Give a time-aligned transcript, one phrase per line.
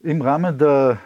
[0.00, 0.98] Im Rahmen der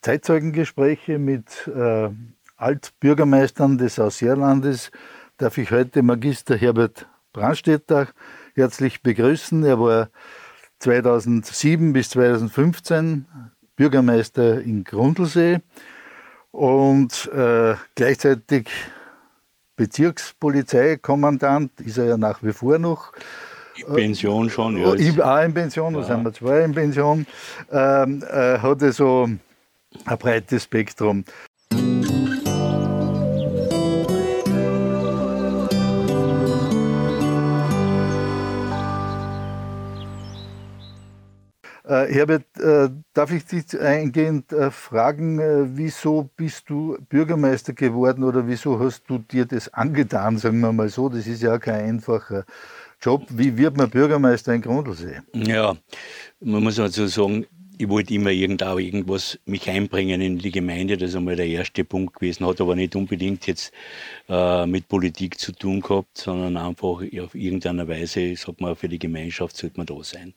[0.00, 2.08] Zeitzeugengespräche mit äh,
[2.56, 4.90] Altbürgermeistern des Ausseerlandes
[5.36, 8.08] darf ich heute Magister Herbert Brandstätter
[8.54, 9.64] herzlich begrüßen.
[9.64, 10.08] Er war
[10.78, 13.26] 2007 bis 2015
[13.76, 15.60] Bürgermeister in Grundlsee
[16.50, 18.70] und äh, gleichzeitig
[19.76, 23.12] Bezirkspolizeikommandant ist er ja nach wie vor noch.
[23.86, 24.94] In Pension schon, ja.
[24.94, 27.26] Ich, auch in Pension, da sind wir zwei in Pension.
[27.70, 29.28] Ähm, äh, hat er so
[30.04, 31.24] ein breites Spektrum.
[41.88, 45.40] Äh, Herbert, äh, darf ich dich eingehend äh, fragen,
[45.74, 50.90] wieso bist du Bürgermeister geworden oder wieso hast du dir das angetan, sagen wir mal
[50.90, 51.08] so?
[51.08, 52.44] Das ist ja kein einfacher
[53.00, 53.26] Job.
[53.30, 55.20] Wie wird man Bürgermeister in Grundlsee?
[55.32, 55.76] Ja,
[56.40, 57.46] man muss also sagen,
[57.80, 60.96] ich wollte immer irgendwo irgendwas mich einbringen in die Gemeinde.
[60.96, 62.44] Das ist einmal der erste Punkt gewesen.
[62.44, 63.72] Hat aber nicht unbedingt jetzt
[64.28, 68.98] äh, mit Politik zu tun gehabt, sondern einfach auf irgendeiner Weise, sagt man, für die
[68.98, 70.34] Gemeinschaft sollte man da sein.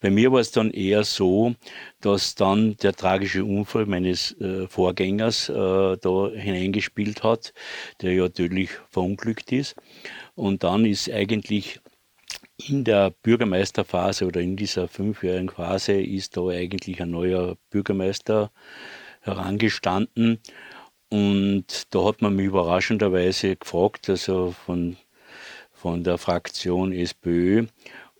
[0.00, 1.54] Bei mir war es dann eher so,
[2.02, 5.52] dass dann der tragische Unfall meines äh, Vorgängers äh,
[5.96, 7.54] da hineingespielt hat,
[8.02, 9.74] der ja tödlich verunglückt ist.
[10.34, 11.80] Und dann ist eigentlich
[12.56, 18.50] in der Bürgermeisterphase oder in dieser fünfjährigen Phase ist da eigentlich ein neuer Bürgermeister
[19.20, 20.38] herangestanden.
[21.08, 24.96] Und da hat man mich überraschenderweise gefragt, also von,
[25.72, 27.66] von der Fraktion SPÖ,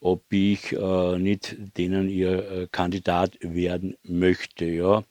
[0.00, 4.66] ob ich äh, nicht denen ihr äh, Kandidat werden möchte.
[4.66, 5.02] Ja.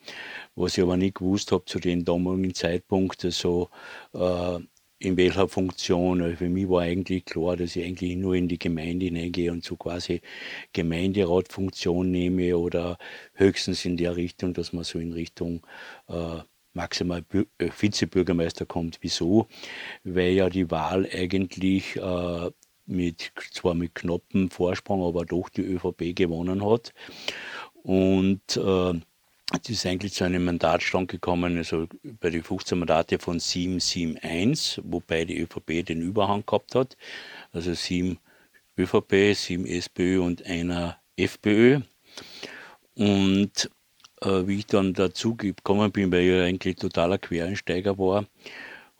[0.56, 3.70] Was ich aber nicht gewusst habe zu dem damaligen Zeitpunkt, also
[4.14, 4.60] äh,
[5.04, 6.22] in welcher Funktion.
[6.22, 9.64] Also für mich war eigentlich klar, dass ich eigentlich nur in die Gemeinde hineingehe und
[9.64, 10.22] so quasi
[10.72, 12.98] Gemeinderatfunktion nehme oder
[13.34, 15.66] höchstens in der Richtung, dass man so in Richtung
[16.08, 16.40] äh,
[16.74, 19.00] maximal äh, Vizebürgermeister kommt.
[19.02, 19.48] Wieso?
[20.04, 22.52] Weil ja die Wahl eigentlich äh,
[22.86, 26.94] mit, zwar mit knappen Vorsprung, aber doch die ÖVP gewonnen hat.
[27.84, 28.94] Und äh,
[29.52, 31.88] es ist eigentlich zu einem Mandatstand gekommen, also
[32.20, 36.98] bei den 15 Mandate von 771, wobei die ÖVP den Überhang gehabt hat.
[37.52, 38.18] Also 7
[38.78, 41.82] ÖVP, 7 SPÖ und einer FPÖ.
[42.96, 43.70] Und
[44.22, 48.26] äh, wie ich dann dazu gekommen bin, weil ich eigentlich totaler Quereinsteiger war,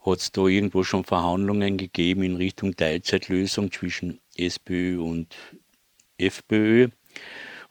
[0.04, 5.34] hat es da irgendwo schon Verhandlungen gegeben in Richtung Teilzeitlösung zwischen SPÖ und
[6.18, 6.88] FPÖ.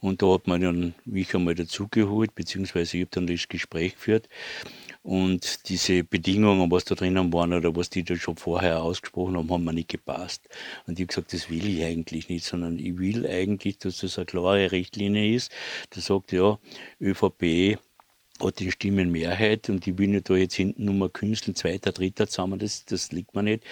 [0.03, 4.28] Und da hat man dann mich einmal dazugeholt, beziehungsweise ich habe dann das Gespräch geführt.
[5.02, 9.50] Und diese Bedingungen, was da drinnen waren oder was die da schon vorher ausgesprochen haben,
[9.50, 10.50] haben mir nicht gepasst.
[10.88, 14.18] Und ich habe gesagt, das will ich eigentlich nicht, sondern ich will eigentlich, dass das
[14.18, 15.53] eine klare Richtlinie ist.
[15.91, 16.59] Da sagt ja,
[17.00, 17.80] ÖVP
[18.41, 22.28] hat die Stimmenmehrheit und ich will nicht da jetzt hinten nur mal Künstler, zweiter, dritter
[22.28, 23.64] zusammen, das, das liegt mir nicht.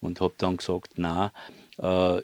[0.00, 1.32] Und habe dann gesagt, na,
[1.78, 2.20] äh,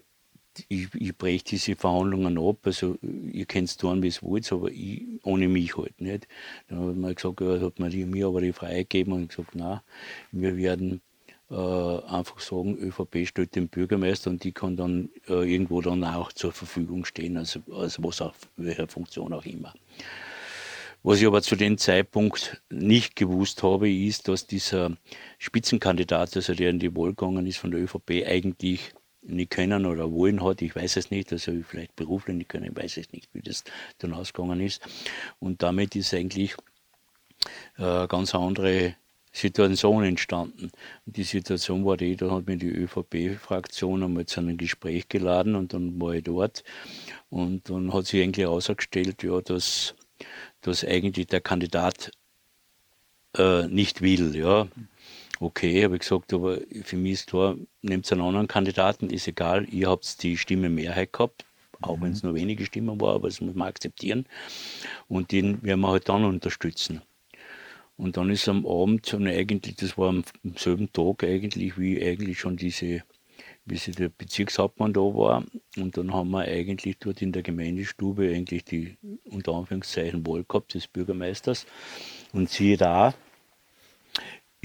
[0.69, 2.59] ich, ich breche diese Verhandlungen ab.
[2.65, 6.29] Also, ihr könnt es tun, wie es wollt, aber ich, ohne mich halt nicht.
[6.69, 9.81] Dann hat man gesagt, ja, hat man mir aber die Freiheit gegeben und gesagt, nein,
[10.33, 11.01] wir werden
[11.51, 16.33] äh, einfach sagen, ÖVP stellt den Bürgermeister und die kann dann äh, irgendwo dann auch
[16.33, 19.75] zur Verfügung stehen, also, also was auch, welcher Funktion auch immer.
[21.03, 24.97] Was ich aber zu dem Zeitpunkt nicht gewusst habe, ist, dass dieser
[25.39, 28.95] Spitzenkandidat, also der in die Wahl gegangen ist von der ÖVP, eigentlich
[29.27, 32.77] nicht können oder wollen hat, ich weiß es nicht, also vielleicht beruflich nicht können, ich
[32.77, 33.65] weiß es nicht, wie das
[33.99, 34.83] dann ausgegangen ist.
[35.39, 36.55] Und damit ist eigentlich
[37.79, 38.97] äh, ganz andere
[39.33, 40.71] Situation entstanden.
[41.07, 45.57] Und die Situation war die, da hat mir die ÖVP-Fraktion einmal zu einem Gespräch geladen
[45.57, 46.63] und dann war ich dort.
[47.31, 49.95] Und dann hat sich eigentlich herausgestellt, ja, dass,
[50.61, 52.13] dass eigentlich der Kandidat
[53.37, 54.37] äh, nicht will.
[54.37, 54.69] Ja
[55.41, 59.67] okay, habe ich gesagt, aber für mich ist klar, nehmt einen anderen Kandidaten, ist egal,
[59.69, 61.45] ihr habt die Stimme Mehrheit gehabt,
[61.81, 62.31] auch wenn es mhm.
[62.31, 64.27] nur wenige Stimmen war, aber das muss man akzeptieren.
[65.09, 67.03] Und den werden wir halt dann unterstützen.
[67.97, 70.25] Und dann ist am Abend schon eigentlich, das war am
[70.57, 73.03] selben Tag eigentlich, wie eigentlich schon diese,
[73.65, 75.45] wie sie der Bezirkshauptmann da war.
[75.77, 78.97] Und dann haben wir eigentlich dort in der Gemeindestube eigentlich die
[79.31, 81.67] unter Anführungszeichen Wahl gehabt des Bürgermeisters.
[82.33, 83.15] Und siehe da,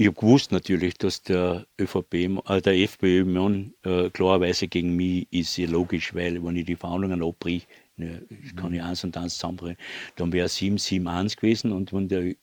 [0.00, 5.58] ich habe gewusst natürlich, dass der ÖVP, äh, der FPÖ-Mann äh, klarerweise gegen mich ist,
[5.58, 7.68] ja logisch, weil wenn ich die Verhandlungen abbrich,
[7.98, 8.22] ne,
[8.56, 9.76] kann ich eins und eins zusammenbringen,
[10.16, 12.34] dann wäre es 7-7-1 gewesen und wenn der,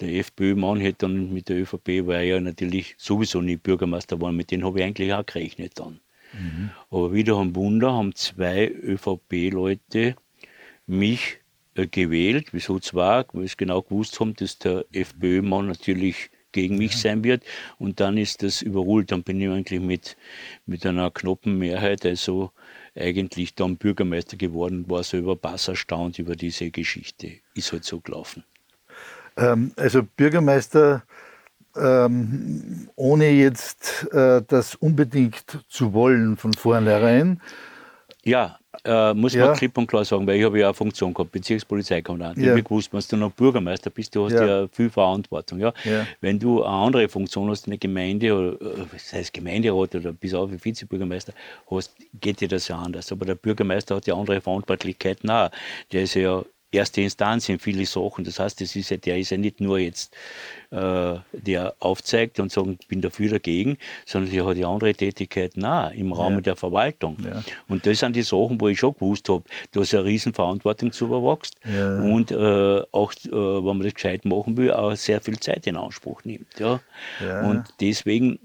[0.00, 4.50] der FPÖ-Mann hätte dann mit der ÖVP, war ja natürlich sowieso nicht Bürgermeister geworden, mit
[4.50, 6.00] denen habe ich eigentlich auch gerechnet dann.
[6.32, 6.70] Mhm.
[6.90, 10.16] Aber wieder ein Wunder haben zwei ÖVP-Leute
[10.86, 11.40] mich
[11.74, 12.54] äh, gewählt.
[12.54, 17.44] Wieso zwar, weil sie genau gewusst haben, dass der FPÖ-Mann natürlich gegen mich sein wird.
[17.78, 19.12] Und dann ist das überholt.
[19.12, 20.16] Dann bin ich eigentlich mit,
[20.64, 22.50] mit einer knappen Mehrheit, also
[22.96, 27.32] eigentlich dann Bürgermeister geworden, war selber bass erstaunt über diese Geschichte.
[27.54, 28.42] Ist halt so gelaufen.
[29.36, 31.02] Ähm, also Bürgermeister,
[31.76, 37.42] ähm, ohne jetzt äh, das unbedingt zu wollen von vornherein.
[38.26, 39.46] Ja, äh, muss ja.
[39.46, 42.36] man klipp und klar sagen, weil ich habe ja eine Funktion gehabt, Bezirkspolizeikommandant.
[42.38, 42.42] Ja.
[42.42, 45.60] Ich habe gewusst, wenn du noch Bürgermeister bist, du hast ja, ja viel Verantwortung.
[45.60, 45.72] Ja?
[45.84, 46.04] ja?
[46.20, 50.12] Wenn du eine andere Funktion hast in der Gemeinde, oder äh, das heißt Gemeinderat oder
[50.12, 51.34] bis auf wie Vizebürgermeister
[51.70, 53.12] hast, geht dir das ja anders.
[53.12, 55.50] Aber der Bürgermeister hat ja andere Verantwortlichkeiten auch.
[55.92, 58.24] Der ist ja erste Instanz in viele Sachen.
[58.24, 60.14] Das heißt, das ist ja, der ist ja nicht nur jetzt,
[60.70, 65.64] äh, der aufzeigt und sagt, ich bin dafür dagegen, sondern der hat ja andere Tätigkeiten
[65.64, 66.42] auch im Rahmen ja.
[66.42, 67.16] der Verwaltung.
[67.24, 67.42] Ja.
[67.68, 71.06] Und das sind die Sachen, wo ich schon gewusst habe, du hast eine Riesenverantwortung zu
[71.06, 72.00] überwachst ja.
[72.00, 75.76] und äh, auch, äh, wenn man das gescheit machen will, auch sehr viel Zeit in
[75.76, 76.58] Anspruch nimmt.
[76.58, 76.80] Ja?
[77.42, 78.38] Und deswegen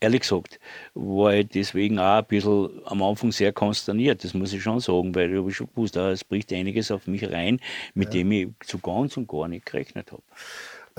[0.00, 0.60] ehrlich gesagt,
[0.94, 5.14] war ich deswegen auch ein bisschen am Anfang sehr konsterniert, das muss ich schon sagen,
[5.14, 7.60] weil ich habe schon gewusst, ah, es bricht einiges auf mich rein,
[7.94, 8.22] mit ja.
[8.22, 10.22] dem ich zu ganz und gar nicht gerechnet habe.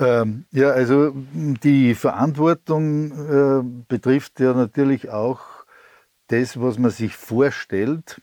[0.00, 5.40] Ähm, ja, also die Verantwortung äh, betrifft ja natürlich auch
[6.28, 8.20] das, was man sich vorstellt,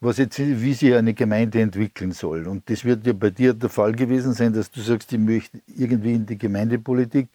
[0.00, 2.46] was jetzt, wie sich eine Gemeinde entwickeln soll.
[2.46, 5.60] Und das wird ja bei dir der Fall gewesen sein, dass du sagst, ich möchte
[5.66, 7.28] irgendwie in die Gemeindepolitik.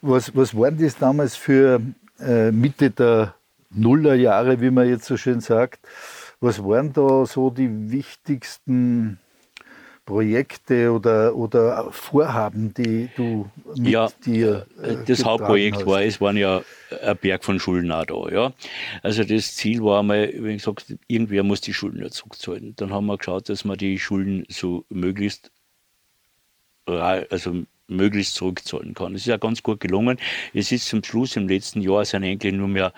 [0.00, 1.80] Was, was waren das damals für
[2.52, 3.34] Mitte der
[3.70, 5.80] Nullerjahre, wie man jetzt so schön sagt.
[6.40, 9.18] Was waren da so die wichtigsten
[10.04, 15.86] Projekte oder, oder Vorhaben, die du mit ja, dir äh, äh Das Hauptprojekt hast?
[15.86, 16.62] war, es waren ja
[17.02, 18.28] ein Berg von Schulden auch da.
[18.34, 18.52] Ja.
[19.02, 22.74] Also das Ziel war einmal, wie gesagt, irgendwer muss die Schulden ja zurückzahlen.
[22.76, 25.52] Dann haben wir geschaut, dass wir die Schulden so möglichst
[26.84, 29.12] also möglichst zurückzahlen kann.
[29.12, 30.18] Das ist ja ganz gut gelungen.
[30.52, 32.92] Es ist zum Schluss im letzten Jahr sind eigentlich nur mehr,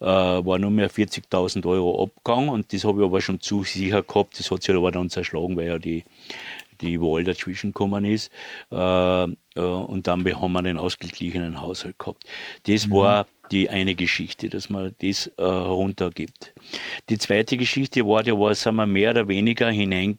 [0.00, 4.02] äh, war nur mehr 40.000 Euro abgegangen und das habe ich aber schon zu sicher
[4.02, 4.38] gehabt.
[4.38, 6.04] Das hat sich aber dann zerschlagen, weil ja die,
[6.80, 8.30] die Wahl dazwischen gekommen ist.
[8.70, 12.24] Äh, äh, und dann haben wir einen ausgeglichenen Haushalt gehabt.
[12.64, 12.92] Das mhm.
[12.92, 16.54] war die eine Geschichte, dass man das äh, runtergibt.
[17.08, 20.18] Die zweite Geschichte war, da war, sind wir mehr oder weniger hinein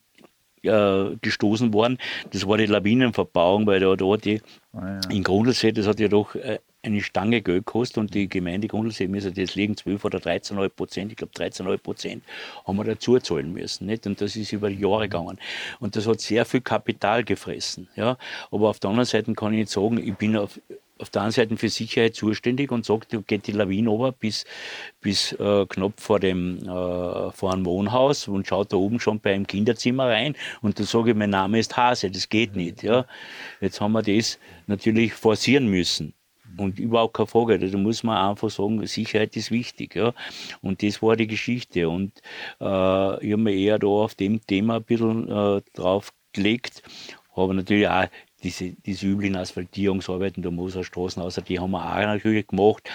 [0.64, 1.98] äh, gestoßen worden.
[2.32, 4.42] Das war die Lawinenverbauung, weil da, da die
[4.74, 5.10] ah, ja.
[5.10, 9.08] in Grundlsee, das hat ja doch äh, eine Stange Geld gekostet und die Gemeinde Grundlsee
[9.08, 12.24] müssen das liegen 12 oder 13,5 Prozent, ich glaube 13,5 Prozent
[12.66, 13.86] haben wir dazu zahlen müssen.
[13.86, 14.06] Nicht?
[14.06, 15.40] Und das ist über Jahre gegangen.
[15.80, 17.88] Und das hat sehr viel Kapital gefressen.
[17.96, 18.18] Ja?
[18.52, 20.60] Aber auf der anderen Seite kann ich nicht sagen, ich bin auf,
[21.00, 24.46] auf der einen Seite für Sicherheit zuständig und sagt, geht die Lawine runter bis,
[25.02, 29.34] bis äh, knapp vor dem, äh, vor einem Wohnhaus und schaut da oben schon bei
[29.34, 32.84] einem Kinderzimmer rein und dann sage ich, mein Name ist Hase, das geht nicht.
[32.84, 33.06] Ja.
[33.60, 36.14] Jetzt haben wir das natürlich forcieren müssen.
[36.56, 37.58] Und überhaupt keine Frage.
[37.58, 39.96] Da muss man einfach sagen, Sicherheit ist wichtig.
[39.96, 40.14] Ja.
[40.62, 41.90] Und das war die Geschichte.
[41.90, 42.12] Und
[42.62, 46.84] äh, ich habe mir eher da auf dem Thema ein bisschen äh, drauf gelegt.
[47.36, 48.08] Habe natürlich auch
[48.44, 52.90] diese, diese üblichen Asphaltierungsarbeiten der Moserstraßen, außer die haben wir auch natürlich gemacht.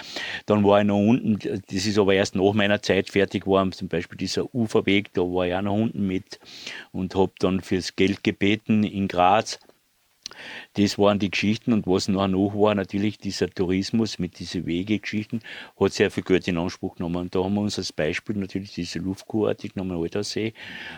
[0.45, 3.87] Dann war ich noch unten, das ist aber erst nach meiner Zeit fertig geworden, zum
[3.87, 6.39] Beispiel dieser Uferweg, da war ich auch noch unten mit
[6.91, 9.59] und habe dann fürs Geld gebeten in Graz.
[10.73, 15.41] Das waren die Geschichten und was noch noch war, natürlich dieser Tourismus mit diesen Wegegeschichten,
[15.79, 17.23] hat sehr viel Geld in Anspruch genommen.
[17.23, 20.53] Und da haben wir uns als Beispiel natürlich diese Luftkurorte genommen, Altersee.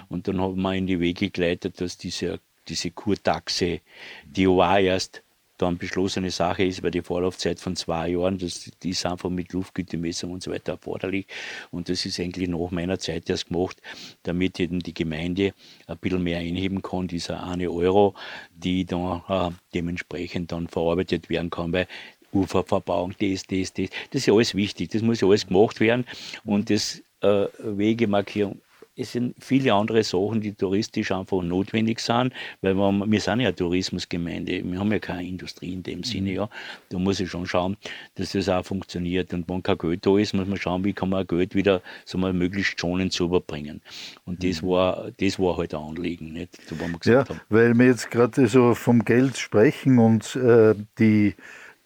[0.10, 2.39] Und dann haben wir in die Wege geleitet, dass diese
[2.71, 3.81] diese Kurtaxe,
[4.25, 5.21] die auch erst
[5.61, 9.53] dann beschlossene Sache ist, weil die Vorlaufzeit von zwei Jahren, das, die ist einfach mit
[9.53, 11.27] Luftgütemessung und so weiter erforderlich.
[11.69, 13.79] Und das ist eigentlich nach meiner Zeit erst gemacht,
[14.23, 15.53] damit eben die Gemeinde
[15.87, 18.15] ein bisschen mehr einheben kann, dieser eine Euro,
[18.55, 21.87] die dann äh, dementsprechend dann verarbeitet werden kann, weil
[22.33, 26.05] Uferverbauung, das, das, das, das ist ja alles wichtig, das muss ja alles gemacht werden
[26.45, 28.61] und das äh, Wegemarkierung
[29.01, 33.48] es sind viele andere Sachen, die touristisch einfach notwendig sind, weil wir, wir sind ja
[33.48, 36.36] eine Tourismusgemeinde, wir haben ja keine Industrie in dem Sinne, mhm.
[36.36, 36.50] ja.
[36.89, 37.75] Da muss ich schon schauen,
[38.15, 39.31] dass das auch funktioniert.
[39.34, 42.17] Und wenn kein Geld da ist, muss man schauen, wie kann man Geld wieder so
[42.17, 43.81] mal möglichst schonend zu überbringen.
[44.25, 44.67] Und das mhm.
[44.67, 46.60] war, das war halt ein Anliegen, nicht?
[46.67, 46.75] So,
[47.10, 47.41] ja, haben.
[47.50, 51.36] weil wir jetzt gerade so vom Geld sprechen und äh, die,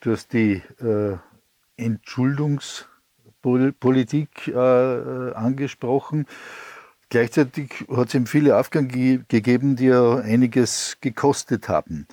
[0.02, 1.16] du hast die äh,
[1.78, 6.26] Entschuldungspolitik äh, äh angesprochen.
[7.10, 12.08] Gleichzeitig hat es ihm viele Aufgaben ge gegeben, die ja einiges gekostet haben.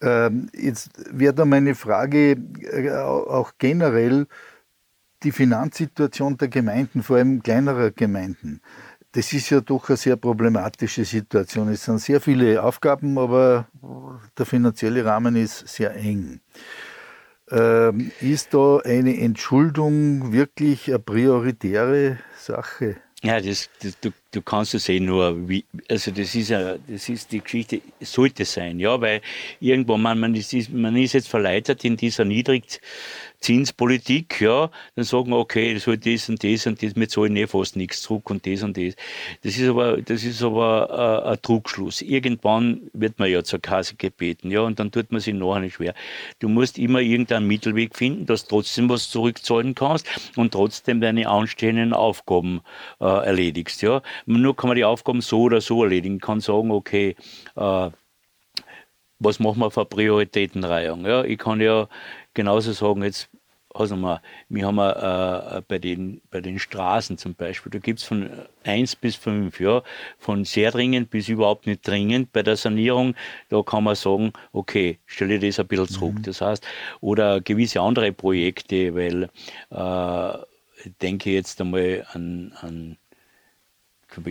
[0.00, 4.26] Ähm, jetzt wäre da meine Frage äh, auch generell
[5.22, 8.60] die Finanzsituation der Gemeinden, vor allem kleinerer Gemeinden.
[9.16, 11.70] das ist ja doch eine sehr problematische Situation.
[11.70, 13.66] Es sind sehr viele Aufgaben, aber
[14.36, 16.40] der finanzielle Rahmen ist sehr eng.
[17.50, 22.96] Ähm, ist da eine Entschuldung wirklich eine prioritäre Sache?
[23.22, 27.08] Ja, das, das, du, du kannst es eh nur, wie, also das ist ja, das
[27.08, 29.22] ist die Geschichte, sollte sein, ja, weil
[29.60, 32.80] irgendwo man, man ist, man ist jetzt verleitet in dieser niedrig
[33.46, 37.36] Zinspolitik, ja, dann sagen wir, okay, das soll das und das und das, wir zahlen
[37.36, 38.96] eh fast nichts zurück und das und das.
[39.44, 42.02] Das ist aber, das ist aber äh, ein Trugschluss.
[42.02, 45.74] Irgendwann wird man ja zur Kasse gebeten, ja, und dann tut man sich nachher nicht
[45.74, 45.94] schwer.
[46.40, 51.28] Du musst immer irgendeinen Mittelweg finden, dass du trotzdem was zurückzahlen kannst und trotzdem deine
[51.28, 52.62] anstehenden Aufgaben
[53.00, 54.02] äh, erledigst, ja.
[54.24, 56.18] Nur kann man die Aufgaben so oder so erledigen.
[56.18, 57.14] Kann sagen, okay,
[57.54, 57.90] äh,
[59.20, 61.06] was machen wir für Prioritätenreihung?
[61.06, 61.88] Ja, ich kann ja
[62.34, 63.30] genauso sagen, jetzt
[63.78, 68.04] also mal, wir haben äh, bei, den, bei den Straßen zum Beispiel, da gibt es
[68.04, 68.30] von
[68.64, 69.82] 1 bis 5, ja,
[70.18, 72.32] von sehr dringend bis überhaupt nicht dringend.
[72.32, 73.14] Bei der Sanierung,
[73.48, 76.14] da kann man sagen, okay, stelle das ein bisschen zurück.
[76.14, 76.22] Mhm.
[76.22, 76.66] Das heißt,
[77.00, 79.30] oder gewisse andere Projekte, weil
[79.70, 80.38] äh,
[80.84, 82.96] ich denke jetzt einmal an, an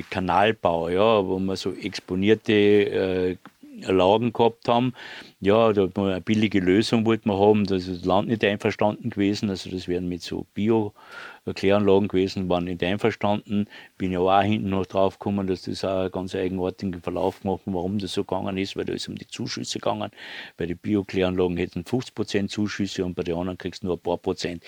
[0.09, 3.37] Kanalbau, ja, wo man so exponierte äh,
[3.81, 4.93] Lagen gehabt haben.
[5.39, 7.65] Ja, da hat man eine billige Lösung wollte man haben.
[7.65, 9.49] Da ist das Land nicht einverstanden gewesen.
[9.49, 13.67] Also das wären mit so Bio-Kläranlagen gewesen, waren nicht einverstanden.
[13.97, 17.61] Bin ja auch hinten noch drauf gekommen, dass das auch einen ganz eigenartigen Verlauf gemacht
[17.65, 20.11] warum das so gegangen ist, weil da ist um die Zuschüsse gegangen.
[20.57, 24.17] Bei den Bio-Kläranlagen hätten 50% Zuschüsse und bei den anderen kriegst du nur ein paar
[24.17, 24.63] Prozent.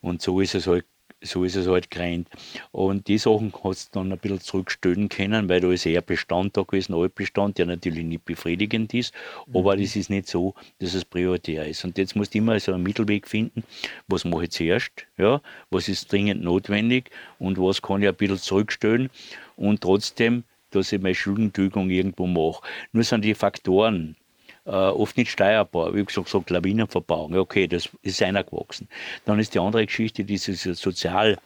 [0.00, 0.84] Und so ist es halt
[1.22, 2.28] so ist es halt gerannt.
[2.70, 6.56] Und die Sachen hast du dann ein bisschen zurückstellen können, weil da ist eher Bestand
[6.56, 9.14] da gewesen, Altbestand, der natürlich nicht befriedigend ist,
[9.46, 9.56] mhm.
[9.56, 11.84] aber das ist nicht so, dass es prioritär ist.
[11.84, 13.64] Und jetzt musst du immer so einen Mittelweg finden,
[14.08, 18.38] was mache ich zuerst, ja, was ist dringend notwendig und was kann ich ein bisschen
[18.38, 19.10] zurückstellen
[19.56, 22.62] und trotzdem, dass ich meine Schuldentilgung irgendwo mache.
[22.92, 24.16] Nur sind die Faktoren,
[24.64, 25.94] äh, oft nicht steuerbar.
[25.94, 28.88] Wie gesagt, so Lawinenverbauung, okay, das ist einer gewachsen.
[29.24, 31.38] Dann ist die andere Geschichte, diese Sozial-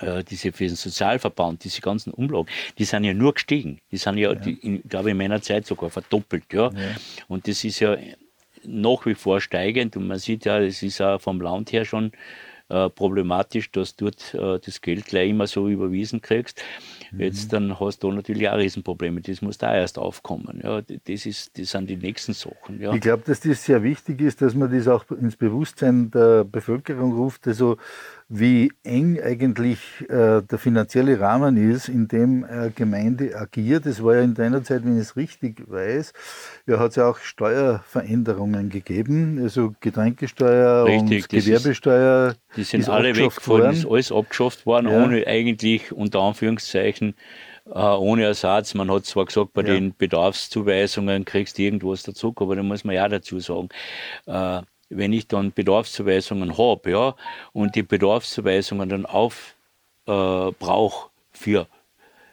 [0.00, 3.78] äh, diese für den Sozialverband, diese ganzen Umlagen, die sind ja nur gestiegen.
[3.90, 4.34] Die sind ja, ja.
[4.34, 6.44] Die, in, glaube ich, in meiner Zeit sogar verdoppelt.
[6.52, 6.70] Ja?
[6.70, 6.96] ja?
[7.28, 7.96] Und das ist ja
[8.64, 12.12] nach wie vor steigend und man sieht ja, es ist auch vom Land her schon
[12.72, 16.62] äh, problematisch, dass du dort äh, das Geld gleich immer so überwiesen kriegst.
[17.16, 17.50] Jetzt mhm.
[17.50, 19.20] dann hast du natürlich auch Riesenprobleme.
[19.20, 20.60] Das muss da erst aufkommen.
[20.64, 22.80] Ja, das, ist, das sind die nächsten Sachen.
[22.80, 22.94] Ja.
[22.94, 27.12] Ich glaube, dass das sehr wichtig ist, dass man das auch ins Bewusstsein der Bevölkerung
[27.12, 27.46] ruft.
[27.46, 27.76] Also
[28.34, 33.84] wie eng eigentlich äh, der finanzielle Rahmen ist, in dem eine Gemeinde agiert.
[33.84, 36.14] Es war ja in deiner Zeit, wenn ich es richtig weiß,
[36.66, 42.28] ja, hat es ja auch Steuerveränderungen gegeben, also Getränkesteuer richtig, und Gewerbesteuer.
[42.30, 45.04] Ist, die sind alle weggefallen, ist alles abgeschafft worden, ja.
[45.04, 47.14] ohne eigentlich unter Anführungszeichen
[47.66, 48.72] äh, ohne Ersatz.
[48.72, 49.74] Man hat zwar gesagt, bei ja.
[49.74, 53.68] den Bedarfszuweisungen kriegst du irgendwas dazu, aber da muss man ja dazu sagen,
[54.26, 54.62] äh,
[54.96, 57.14] wenn ich dann Bedarfszuweisungen habe, ja,
[57.52, 61.66] und die Bedarfszuweisungen dann aufbrauche äh, für,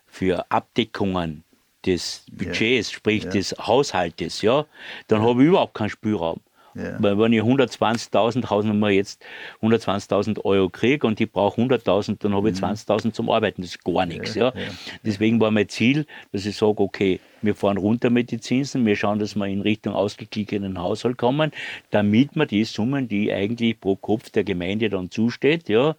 [0.08, 1.44] für Abdeckungen
[1.86, 2.98] des Budgets, ja.
[2.98, 3.30] sprich ja.
[3.32, 4.66] des Haushaltes, ja,
[5.08, 6.42] dann habe ich überhaupt keinen Spielraum.
[6.76, 7.02] Ja.
[7.02, 9.24] Weil wenn ich 120.000, Hausnummer jetzt
[9.62, 12.68] 120.000 Euro kriege und ich brauche 100.000, dann habe ich mhm.
[12.68, 13.62] 20.000 zum Arbeiten.
[13.62, 14.36] Das ist gar nichts.
[14.36, 14.72] Ja, ja.
[15.04, 18.96] Deswegen war mein Ziel, dass ich sage, okay, wir fahren runter mit den Zinsen, wir
[18.96, 21.52] schauen, dass wir in Richtung ausgeglichenen Haushalt kommen,
[21.90, 25.96] damit wir die Summen, die eigentlich pro Kopf der Gemeinde dann zusteht, ja,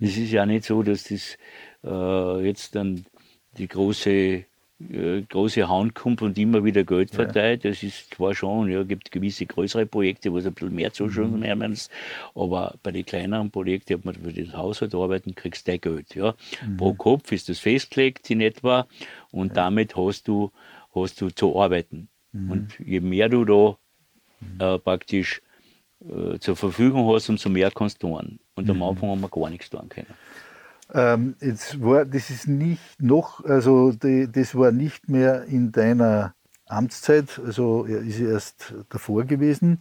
[0.00, 1.36] es ist ja nicht so, dass das
[1.84, 3.04] äh, jetzt dann
[3.58, 4.44] die große
[4.80, 7.64] äh, große Hand kommt und immer wieder Geld verteilt.
[7.64, 7.70] Ja.
[7.70, 11.28] Das ist zwar schon, ja, gibt gewisse größere Projekte, wo es ein bisschen mehr Zuschüsse
[11.28, 11.74] mhm.
[12.34, 16.14] aber bei den kleineren Projekten, ob man für das Haushalt arbeiten, kriegst du Geld.
[16.14, 16.34] Ja.
[16.64, 16.76] Mhm.
[16.76, 18.86] Pro Kopf ist das festgelegt in etwa
[19.32, 19.54] und ja.
[19.54, 20.52] damit hast du,
[20.94, 22.08] hast du zu arbeiten.
[22.32, 22.50] Mhm.
[22.50, 23.76] Und je mehr du da
[24.40, 24.60] mhm.
[24.60, 25.42] äh, praktisch
[26.00, 28.38] äh, zur Verfügung hast, umso mehr kannst du tun.
[28.54, 28.82] Und am mhm.
[28.84, 30.14] Anfang haben wir gar nichts tun können.
[30.94, 36.34] Ähm, jetzt war, das ist nicht noch, also die, das war nicht mehr in deiner
[36.66, 39.78] Amtszeit, also ist erst davor gewesen,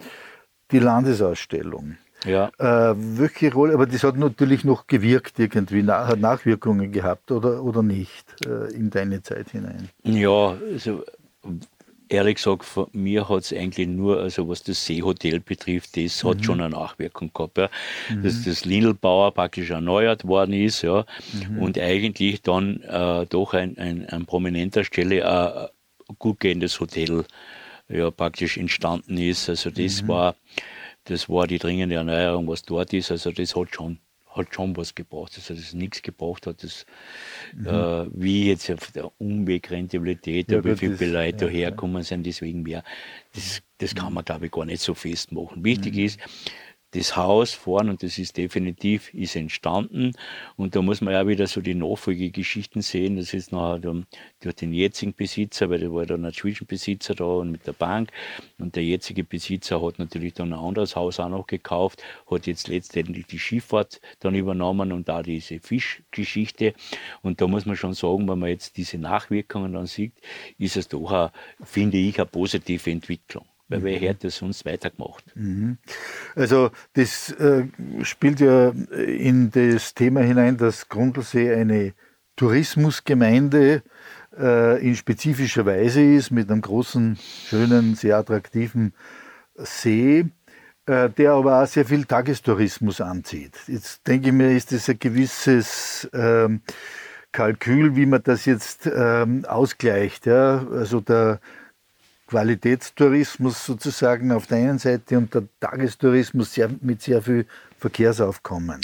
[0.72, 1.98] die Landesausstellung.
[2.26, 2.50] Ja.
[2.58, 7.84] Äh, welche Rolle, aber das hat natürlich noch gewirkt irgendwie, hat Nachwirkungen gehabt oder, oder
[7.84, 9.90] nicht äh, in deine Zeit hinein?
[10.04, 11.04] Ja, also
[12.10, 16.30] ehrlich gesagt, von mir hat es eigentlich nur, also was das Seehotel betrifft, das mhm.
[16.30, 17.58] hat schon eine Nachwirkung gehabt.
[17.58, 17.70] Ja.
[18.10, 18.24] Mhm.
[18.24, 21.06] Dass das Lindelbauer praktisch erneuert worden ist ja,
[21.50, 21.60] mhm.
[21.60, 25.70] und eigentlich dann äh, doch ein, ein, an prominenter Stelle
[26.10, 27.26] ein gut gehendes Hotel
[27.90, 29.50] ja, praktisch entstanden ist.
[29.50, 30.08] Also das mhm.
[30.08, 30.36] war
[31.06, 33.12] das war die dringende Erneuerung, was dort ist.
[33.12, 34.00] Also das hat schon
[34.38, 35.34] hat schon was gebraucht.
[35.36, 36.86] Also, dass es nichts gebraucht hat, das,
[37.56, 37.68] mhm.
[37.68, 42.84] äh, wie jetzt auf der Umwegrentabilität, ja, wie viele Leute ja, herkommen sind, deswegen mehr,
[43.34, 45.64] das, das kann man, glaube ich, gar nicht so festmachen.
[45.64, 46.06] Wichtig mhm.
[46.06, 46.20] ist,
[46.92, 50.14] das Haus vorn, und das ist definitiv, ist entstanden.
[50.56, 53.18] Und da muss man ja wieder so die Nachfolgegeschichten sehen.
[53.18, 57.52] Das ist nachher durch den jetzigen Besitzer, weil da war dann ein Zwischenbesitzer da und
[57.52, 58.12] mit der Bank.
[58.58, 62.02] Und der jetzige Besitzer hat natürlich dann ein anderes Haus auch noch gekauft,
[62.32, 66.74] hat jetzt letztendlich die Schifffahrt dann übernommen und da diese Fischgeschichte.
[67.22, 70.14] Und da muss man schon sagen, wenn man jetzt diese Nachwirkungen dann sieht,
[70.58, 71.32] ist es doch, eine,
[71.64, 75.26] finde ich, eine positive Entwicklung weil wer hätte es sonst weitergemacht?
[75.36, 75.78] Mhm.
[76.36, 77.66] Also das äh,
[78.04, 81.94] spielt ja in das Thema hinein, dass Grundlsee eine
[82.38, 83.84] Tourismusgemeinde
[84.38, 87.18] äh, in spezifischer Weise ist, mit einem großen,
[87.50, 88.94] schönen, sehr attraktiven
[89.56, 90.26] See,
[90.86, 93.56] äh, der aber auch sehr viel Tagestourismus anzieht.
[93.68, 96.62] Jetzt denke ich mir, ist das ein gewisses ähm,
[97.32, 100.26] Kalkül, wie man das jetzt ähm, ausgleicht.
[100.26, 100.66] Ja?
[100.72, 101.40] Also der
[102.28, 107.46] Qualitätstourismus sozusagen auf der einen Seite und der Tagestourismus sehr, mit sehr viel
[107.78, 108.82] Verkehrsaufkommen.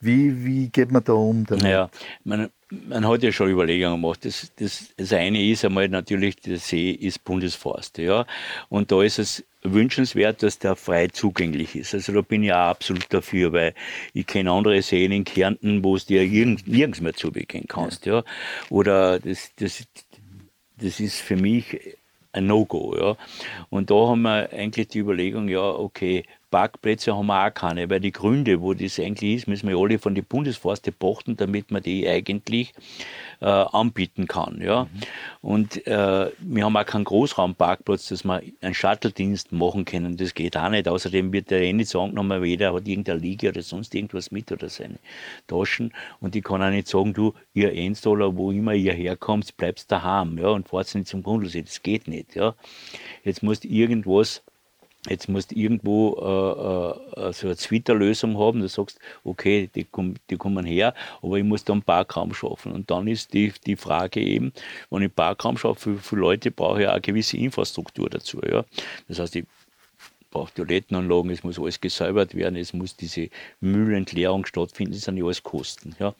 [0.00, 1.44] Wie, wie geht man da um?
[1.44, 1.64] Damit?
[1.64, 1.90] Naja,
[2.24, 4.24] man, man hat ja schon Überlegungen gemacht.
[4.24, 7.98] Das, das, das eine ist einmal natürlich, der See ist Bundesforst.
[7.98, 8.26] Ja?
[8.68, 11.94] Und da ist es wünschenswert, dass der frei zugänglich ist.
[11.94, 13.74] Also da bin ich auch absolut dafür, weil
[14.14, 18.06] ich kenne andere Seen in Kärnten, wo es dir nirgends mehr zubegehen kannst.
[18.06, 18.24] Ja?
[18.70, 19.84] Oder das, das,
[20.76, 21.97] das ist für mich
[22.38, 22.96] ein No-Go.
[22.98, 23.16] Ja.
[23.70, 28.00] Und da haben wir eigentlich die Überlegung, ja, okay, Parkplätze haben wir auch keine, weil
[28.00, 31.82] die Gründe, wo das eigentlich ist, müssen wir alle von den Bundesforste pachten, damit man
[31.82, 32.72] die eigentlich
[33.40, 34.60] äh, anbieten kann.
[34.60, 34.84] Ja?
[34.84, 34.88] Mhm.
[35.42, 40.16] Und äh, wir haben auch keinen Großraumparkplatz, dass wir einen Shuttle-Dienst machen können.
[40.16, 40.88] Das geht auch nicht.
[40.88, 44.50] Außerdem wird der eh nicht sagen, nochmal, jeder hat irgendeine Liege oder sonst irgendwas mit
[44.50, 44.98] oder seine
[45.46, 45.92] Taschen.
[46.20, 50.38] Und ich kann auch nicht sagen, du, ihr Enstaller, wo immer ihr herkommt, bleibst daheim
[50.38, 50.48] ja?
[50.48, 51.62] und fahrt nicht zum Grundlsee.
[51.62, 52.34] Das geht nicht.
[52.34, 52.54] Ja?
[53.24, 54.42] Jetzt musst du irgendwas
[55.08, 56.14] Jetzt musst du irgendwo
[57.16, 61.36] äh, äh, so eine Zwitterlösung haben, du sagst, okay, die, komm, die kommen her, aber
[61.36, 62.72] ich muss da einen Parkraum schaffen.
[62.72, 64.52] Und dann ist die, die Frage eben,
[64.90, 68.40] wenn ich Parkraum schaffe, für, für Leute brauche ich auch eine gewisse Infrastruktur dazu.
[68.46, 68.64] Ja?
[69.08, 69.44] Das heißt, ich
[70.30, 73.30] braucht Toilettenanlagen, es muss alles gesäubert werden, es muss diese
[73.60, 75.94] Müllentleerung stattfinden, das sind ja alles Kosten.
[75.98, 76.14] Ja.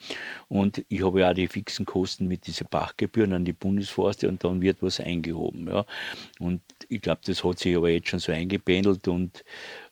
[0.48, 4.42] Und ich habe ja auch die fixen Kosten mit diesen Bachgebühren an die Bundesforste und
[4.44, 5.68] dann wird was eingehoben.
[5.68, 5.84] Ja.
[6.38, 9.44] Und ich glaube, das hat sich aber jetzt schon so eingependelt und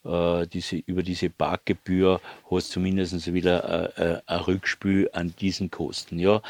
[0.05, 5.71] äh, diese, über diese Parkgebühr hast du zumindest wieder äh, äh, ein Rückspiel an diesen
[5.71, 6.19] Kosten.
[6.19, 6.43] Ja.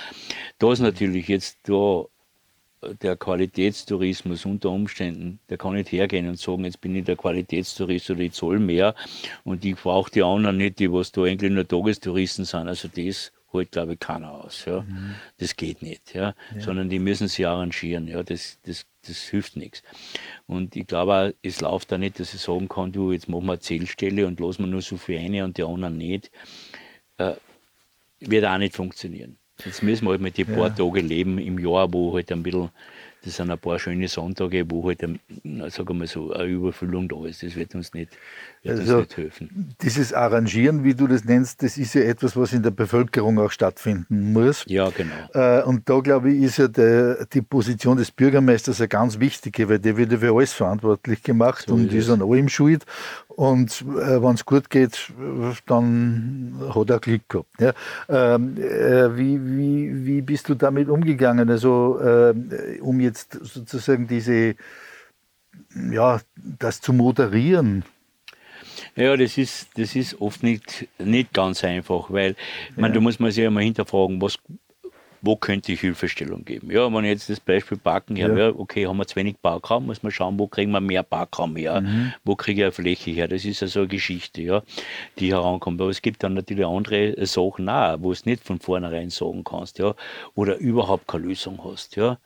[0.58, 2.04] Da ist natürlich jetzt da
[3.02, 8.10] der Qualitätstourismus unter Umständen, der kann nicht hergehen und sagen, jetzt bin ich der Qualitätstourist
[8.10, 8.94] oder ich zahle mehr
[9.44, 12.68] und ich brauche die anderen nicht, die was da eigentlich nur Tagestouristen sind.
[12.68, 14.64] Also das holt, glaube ich, keiner aus.
[14.64, 14.82] Ja.
[14.82, 15.14] Mhm.
[15.38, 16.14] Das geht nicht.
[16.14, 16.34] Ja.
[16.54, 16.60] ja.
[16.60, 18.08] Sondern die müssen sich arrangieren.
[18.08, 18.22] Ja.
[18.22, 19.82] Das, das, das hilft nichts.
[20.46, 23.46] Und ich glaube auch, es läuft da nicht, dass ich sagen kann, du, jetzt machen
[23.46, 26.30] wir eine Zählstelle und lassen wir nur so für eine und die anderen nicht.
[27.18, 27.34] Äh,
[28.20, 29.38] wird auch nicht funktionieren.
[29.64, 30.56] Jetzt müssen wir halt mit den ja.
[30.56, 32.70] paar Tage leben im Jahr, wo halt ein bisschen,
[33.22, 37.24] das sind ein paar schöne Sonntage, wo halt, sagen wir mal so, eine Überfüllung da
[37.26, 37.42] ist.
[37.42, 38.16] Das wird uns nicht,
[38.68, 39.74] wird also, uns nicht helfen.
[39.82, 43.50] Dieses Arrangieren, wie du das nennst, das ist ja etwas, was in der Bevölkerung auch
[43.50, 44.64] stattfinden muss.
[44.66, 45.14] Ja, genau.
[45.34, 49.68] Äh, und da, glaube ich, ist ja der, die Position des Bürgermeisters eine ganz wichtige,
[49.68, 52.84] weil der wird ja für alles verantwortlich gemacht so und ist an allem schuld.
[53.28, 55.12] Und äh, wenn es gut geht,
[55.66, 57.60] dann hat er Glück gehabt.
[57.60, 57.72] Ja.
[58.08, 61.50] Ähm, äh, wie, wie, wie bist du damit umgegangen?
[61.50, 62.34] Also, äh,
[62.80, 64.54] um jetzt sozusagen diese,
[65.92, 67.84] ja, das zu moderieren?
[68.96, 72.34] Ja, das ist, das ist oft nicht, nicht ganz einfach, weil
[72.76, 74.38] man, da muss man sich ja mal hinterfragen, was,
[75.20, 76.70] wo könnte ich Hilfestellung geben?
[76.70, 78.48] Ja, wenn ich jetzt das Beispiel Parken her, ja.
[78.56, 81.80] okay, haben wir zu wenig Parkraum, muss man schauen, wo kriegen wir mehr Parkraum her,
[81.80, 82.12] mhm.
[82.24, 83.28] wo kriege ich eine Fläche her?
[83.28, 84.62] Das ist also eine Geschichte, ja,
[85.18, 85.80] die herankommt.
[85.80, 89.44] Aber es gibt dann natürlich andere Sachen auch, wo du es nicht von vornherein sagen
[89.44, 89.94] kannst, ja,
[90.34, 92.18] oder überhaupt keine Lösung hast, ja.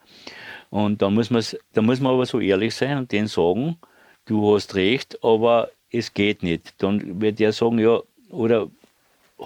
[0.69, 3.77] Und da muss man, da muss man aber so ehrlich sein und denen sagen,
[4.27, 6.75] du hast recht, aber es geht nicht.
[6.79, 8.01] Dann wird der sagen, ja,
[8.31, 8.69] oder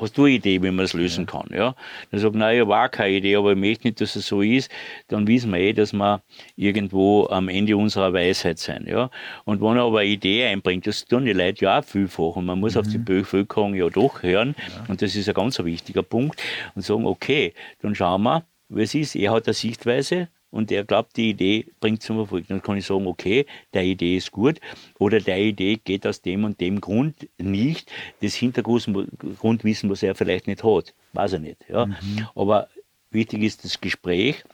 [0.01, 1.49] hast du eine Idee, wie man es lösen kann?
[1.53, 1.75] Ja?
[2.11, 4.71] Dann sagt, nein, ich war keine Idee, aber ich möchte nicht, dass es so ist.
[5.09, 6.23] Dann wissen wir eh, dass wir
[6.57, 8.87] irgendwo am Ende unserer Weisheit sind.
[8.87, 9.11] Ja?
[9.45, 12.37] Und wenn er aber eine Idee einbringt, das tun die Leute ja auch vielfach.
[12.37, 12.81] Und man muss mhm.
[12.81, 13.05] auf die mhm.
[13.05, 14.55] Bevölkerung ja doch hören.
[14.59, 14.85] Ja.
[14.89, 16.43] Und das ist ein ganz wichtiger Punkt.
[16.75, 19.15] Und sagen, okay, dann schauen wir, wie es ist.
[19.15, 22.47] Er hat eine Sichtweise und der glaubt, die Idee bringt zum Erfolg.
[22.47, 24.61] Dann kann ich sagen, okay, der Idee ist gut
[24.99, 27.91] oder der Idee geht aus dem und dem Grund nicht.
[28.23, 31.59] Das Hintergrundwissen, was er vielleicht nicht hat, weiß er nicht.
[31.69, 31.87] Ja.
[31.87, 32.29] Mhm.
[32.37, 32.69] Aber
[33.11, 34.45] wichtig ist das Gespräch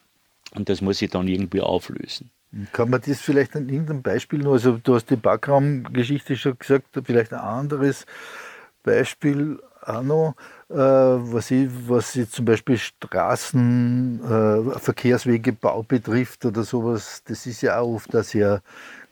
[0.54, 2.30] und das muss sich dann irgendwie auflösen.
[2.72, 6.86] Kann man das vielleicht an irgendeinem Beispiel noch, also du hast die Backraumgeschichte schon gesagt,
[7.04, 8.06] vielleicht ein anderes
[8.82, 10.34] Beispiel auch noch,
[10.68, 17.62] äh, was, ich, was ich zum Beispiel Straßen, äh, Verkehrswegebau betrifft oder sowas, das ist
[17.62, 18.62] ja auch oft eine sehr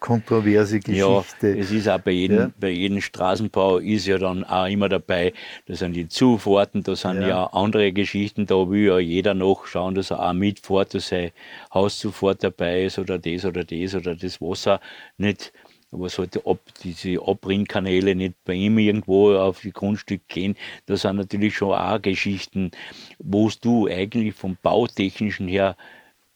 [0.01, 1.49] kontroverse Geschichte.
[1.49, 2.51] Ja, es ist auch bei jedem, ja.
[2.61, 5.33] bei jedem Straßenbau ist ja dann auch immer dabei,
[5.67, 9.67] da sind die Zufahrten, da sind ja, ja andere Geschichten, da will ja jeder noch
[9.67, 11.33] schauen, dass er auch mitfährt, dass sein
[11.75, 14.81] Hauszufahrt dabei ist oder das oder das oder das Wasser
[15.17, 15.53] nicht
[15.91, 21.17] aber sollte ab, diese Abrinnkanäle nicht bei ihm irgendwo auf die Grundstück gehen, das sind
[21.17, 22.71] natürlich schon auch Geschichten,
[23.19, 25.77] wo du eigentlich vom Bautechnischen her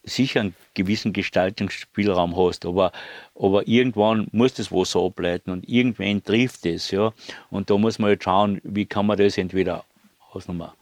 [0.04, 2.92] sicher einen gewissen Gestaltungsspielraum hast, aber,
[3.38, 7.12] aber irgendwann muss das Wasser ableiten und irgendwann trifft es, ja.
[7.50, 9.84] Und da muss man jetzt halt schauen, wie kann man das entweder
[10.32, 10.72] ausnehmen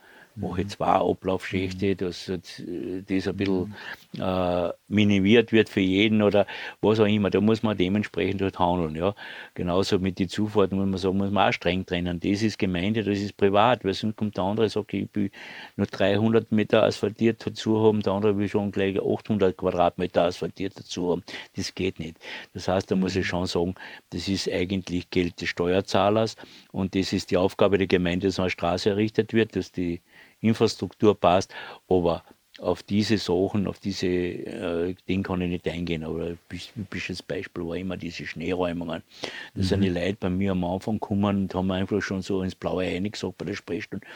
[0.41, 1.97] mache zwei Ablaufschächte, mhm.
[1.97, 3.75] dass das ein bisschen
[4.19, 6.47] äh, minimiert wird für jeden oder
[6.81, 7.31] was auch immer.
[7.31, 8.97] Da muss man dementsprechend halt handeln.
[8.97, 9.15] Ja.
[9.55, 12.21] Genauso mit den Zufahrten muss man sagen, muss man auch streng trennen.
[12.21, 15.31] Das ist Gemeinde, das ist privat, weil sonst kommt der andere und sagt, ich will
[15.77, 21.11] nur 300 Meter asphaltiert dazu haben, der andere will schon gleich 800 Quadratmeter asphaltiert dazu
[21.11, 21.23] haben.
[21.57, 22.17] Das geht nicht.
[22.55, 23.29] Das heißt, da muss ich mhm.
[23.29, 23.75] schon sagen,
[24.11, 26.37] das ist eigentlich Geld des Steuerzahlers
[26.73, 30.01] und das ist die Aufgabe der Gemeinde, dass eine Straße errichtet wird, dass die
[30.41, 31.55] Infrastruktur passt,
[31.89, 32.25] aber
[32.61, 36.05] auf diese Sachen, auf diese äh, Dinge kann ich nicht eingehen.
[36.05, 39.03] Aber ein typisches Beispiel war immer diese Schneeräumungen.
[39.23, 39.63] Da mhm.
[39.63, 42.85] sind die Leute bei mir am Anfang gekommen und haben einfach schon so ins Blaue
[42.85, 44.07] eingesagt bei der Sprechstunde.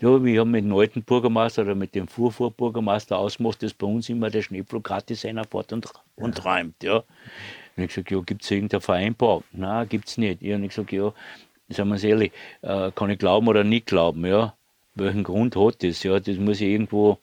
[0.00, 4.08] Ja, wir haben mit dem alten Bürgermeister oder mit dem Vorvorbürgermeister ausgemacht, dass bei uns
[4.08, 6.82] immer der Schneepflug gratis einer fährt und, und räumt.
[6.82, 6.96] Ja.
[7.76, 9.44] Und ich gesagt, ja, gibt es irgendeine Vereinbarung?
[9.52, 10.42] Nein, gibt es nicht.
[10.42, 11.12] Ich habe gesagt, ja,
[11.68, 14.54] sagen wir es ehrlich, äh, kann ich glauben oder nicht glauben, ja
[14.96, 16.02] welchen Grund hat das?
[16.02, 17.18] Ja, das muss ja irgendwo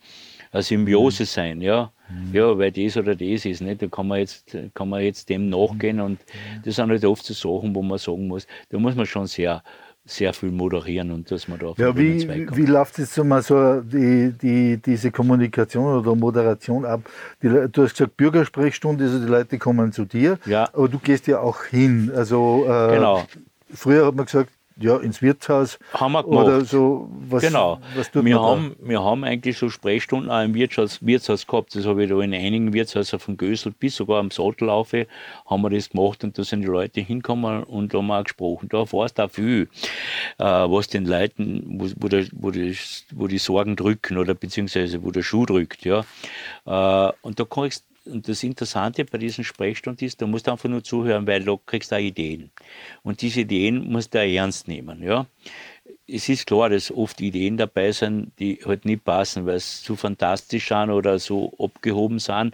[0.51, 1.27] eine Symbiose mhm.
[1.27, 1.91] sein, ja.
[2.09, 2.33] Mhm.
[2.33, 3.81] Ja, weil das oder das ist, nicht?
[3.81, 6.19] Da kann man jetzt, kann man jetzt dem nachgehen und
[6.63, 9.63] das sind halt oft so Sachen, wo man sagen muss, da muss man schon sehr,
[10.05, 13.41] sehr viel moderieren und dass man da auf ja, wie, wie läuft jetzt so mal
[13.41, 17.01] so die, die, diese Kommunikation oder Moderation ab?
[17.41, 20.69] Die, du hast gesagt, Bürgersprechstunde, also die Leute kommen zu dir, ja.
[20.73, 22.11] aber du gehst ja auch hin.
[22.13, 23.25] Also äh, genau.
[23.73, 26.45] früher hat man gesagt, ja, ins Wirtshaus haben wir gemacht.
[26.45, 27.09] oder so.
[27.27, 27.79] Was, genau.
[27.95, 28.87] Was wir, haben, da?
[28.89, 31.75] wir haben eigentlich so Sprechstunden auch im Wirtshaus, Wirtshaus gehabt.
[31.75, 35.07] Das habe ich da in einigen Wirtshäusern von Gösel bis sogar am Satellaufe
[35.45, 38.23] haben wir das gemacht und da sind die Leute hingekommen und da haben wir auch
[38.23, 38.69] gesprochen.
[38.69, 39.69] Da erfährst du auch viel,
[40.39, 42.75] äh, was den Leuten, wo, wo, der, wo, die,
[43.13, 45.85] wo die Sorgen drücken oder beziehungsweise wo der Schuh drückt.
[45.85, 46.03] Ja.
[46.65, 50.83] Äh, und da kannst und das Interessante bei diesen Sprechstunden ist, du musst einfach nur
[50.83, 52.51] zuhören, weil du kriegst da Ideen.
[53.01, 55.01] Und diese Ideen musst du ernst nehmen.
[55.01, 55.25] Ja?
[56.07, 59.95] Es ist klar, dass oft Ideen dabei sind, die halt nicht passen, weil sie zu
[59.95, 62.53] fantastisch sind oder so abgehoben sind.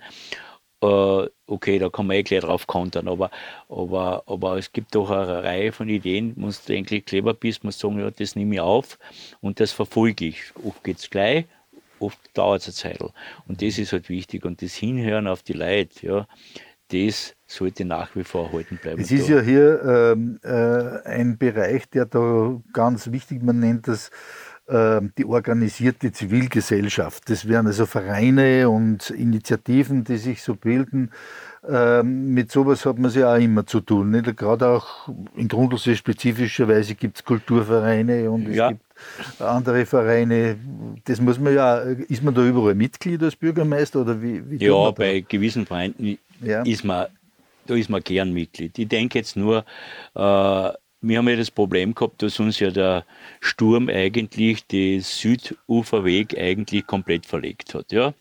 [0.82, 3.32] Äh, okay, da kann man eh gleich drauf kontern, aber,
[3.68, 7.80] aber, aber es gibt doch eine Reihe von Ideen, musst du eigentlich clever bist, musst
[7.80, 8.98] sagen, ja, das nehme ich auf
[9.42, 10.42] und das verfolge ich.
[10.64, 11.46] Oft geht es gleich,
[12.00, 13.12] oft dauert es eine Zeit.
[13.48, 14.46] Und das ist halt wichtig.
[14.46, 16.28] Und das Hinhören auf die Leute, ja,
[16.92, 19.02] das sollte nach wie vor erhalten bleiben.
[19.02, 24.10] Es ist ja hier ähm, äh, ein Bereich, der da ganz wichtig, man nennt das
[24.70, 27.30] äh, die organisierte Zivilgesellschaft.
[27.30, 31.12] Das wären also Vereine und Initiativen, die sich so bilden.
[31.68, 34.12] Ähm, mit sowas hat man ja auch immer zu tun.
[34.12, 34.38] Nicht?
[34.38, 38.70] Gerade auch in Grundlsee spezifischerweise gibt es Kulturvereine und es ja.
[38.70, 38.89] gibt
[39.40, 40.58] andere Vereine.
[41.06, 44.42] Das muss man ja, ist man da überall Mitglied als Bürgermeister oder wie?
[44.50, 46.64] wie ja, bei gewissen Vereinen ja.
[46.64, 47.08] ist man,
[47.68, 48.78] da ist man gern Mitglied.
[48.78, 49.66] Ich denke jetzt nur,
[50.16, 53.06] äh, wir haben ja das Problem gehabt, dass uns ja der
[53.40, 57.92] Sturm eigentlich den Süduferweg eigentlich komplett verlegt hat.
[57.92, 58.14] Ja?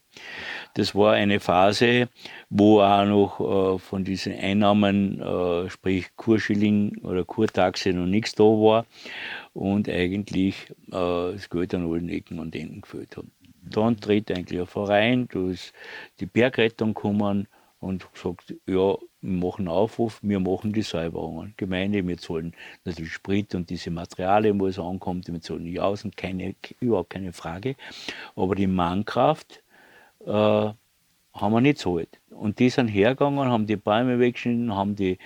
[0.75, 2.09] Das war eine Phase,
[2.51, 3.41] wo auch noch
[3.75, 8.87] äh, von diesen Einnahmen, äh, sprich Kurschilling oder Kurtaxe, noch nichts da war
[9.55, 13.25] und eigentlich äh, das Geld an allen Ecken und Enden gefällt hat.
[13.63, 15.73] Dann tritt eigentlich ein Verein, da ist
[16.21, 17.49] die Bergrettung gekommen
[17.81, 21.55] und gesagt, ja, wir machen Aufruf, wir machen die Säuberungen.
[21.57, 22.55] Gemeinde, wir zahlen
[22.85, 27.33] natürlich Sprit und diese Materialien, wo es ankommt, wir zahlen aus und keine, überhaupt keine
[27.33, 27.77] Frage.
[28.37, 29.63] Aber die Mannkraft
[30.27, 32.09] äh, haben wir nicht zahlt.
[32.31, 35.19] Und die sind hergegangen, haben die Bäume weggeschnitten, haben, die,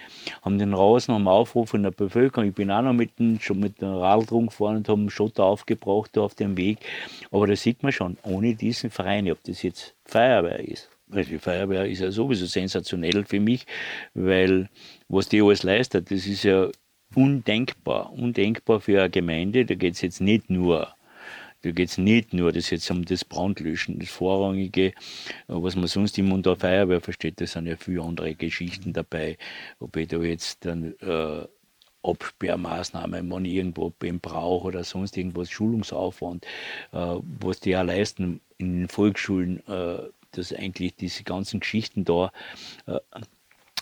[0.43, 2.49] haben den Rasen, haben Aufruf in der Bevölkerung.
[2.49, 6.17] Ich bin auch noch mit dem, schon mit dem Radl rumgefahren und haben Schotter aufgebracht
[6.17, 6.79] auf dem Weg.
[7.31, 11.87] Aber da sieht man schon, ohne diesen Verein, ob das jetzt Feuerwehr ist, die Feuerwehr
[11.87, 13.67] ist ja sowieso sensationell für mich,
[14.15, 14.69] weil
[15.09, 16.69] was die alles leistet, das ist ja
[17.15, 18.13] undenkbar.
[18.13, 19.67] Undenkbar für eine Gemeinde.
[19.67, 20.89] Da geht es jetzt nicht nur
[21.63, 24.93] da geht es nicht nur das jetzt um das Brandlöschen, das Vorrangige,
[25.47, 29.39] was man sonst immer unter Feuerwehr versteht, da sind ja viele andere Geschichten dabei.
[29.79, 31.47] Ob ich da jetzt dann äh,
[32.03, 36.45] Absperrmaßnahmen, ich irgendwo wen brauche oder sonst irgendwas, Schulungsaufwand,
[36.93, 42.33] äh, was die ja leisten in den Volksschulen, äh, dass eigentlich diese ganzen Geschichten da
[42.87, 42.99] äh,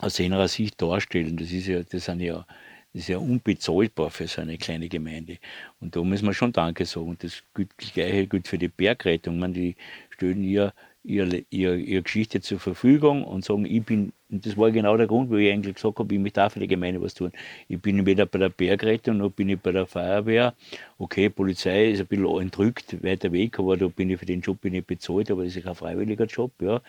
[0.00, 1.36] aus ihrer Sicht darstellen.
[1.36, 2.46] Das ist ja, das sind ja
[2.92, 5.38] ist ja unbezahlbar für so eine kleine Gemeinde.
[5.80, 7.10] Und da muss man schon Danke sagen.
[7.10, 9.38] Und das gilt, gleiche gilt für die Bergrettung.
[9.38, 9.76] Man, die
[10.10, 10.72] stellen ihr
[11.02, 15.06] ihre, ihre, ihre Geschichte zur Verfügung und sagen, ich bin, und das war genau der
[15.06, 17.32] Grund, wo ich eigentlich gesagt habe, ich möchte auch für die Gemeinde was tun.
[17.68, 20.54] Ich bin weder bei der Bergrettung noch bin ich bei der Feuerwehr.
[20.98, 24.60] Okay, Polizei ist ein bisschen entrückt, weiter weg, aber da bin ich für den Job
[24.60, 26.82] bin ich bezahlt, aber das ist kein freiwilliger Job, ja.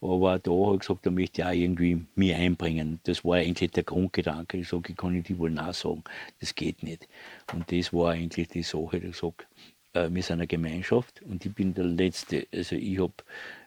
[0.00, 3.00] Aber da habe ich gesagt, da möchte ich auch irgendwie mich einbringen.
[3.04, 4.56] Das war eigentlich der Grundgedanke.
[4.56, 6.02] Ich sage, ich kann nicht die wohl nachsagen.
[6.40, 7.06] Das geht nicht.
[7.52, 9.46] Und das war eigentlich die Sache, ich gesagt,
[9.94, 12.46] äh, wir sind eine Gemeinschaft und ich bin der Letzte.
[12.52, 13.12] Also ich habe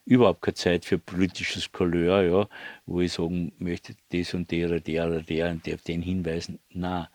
[0.05, 2.47] überhaupt keine Zeit für politisches Couleur, ja,
[2.85, 6.01] wo ich sagen möchte, das und der oder der oder der und der auf den
[6.01, 6.59] hinweisen.
[6.71, 7.07] Nein,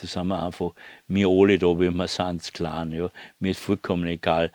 [0.00, 0.72] da sind wir einfach,
[1.08, 2.86] wir alle da, wie wir sind, klar.
[2.88, 3.10] Ja.
[3.40, 4.52] Mir ist vollkommen egal,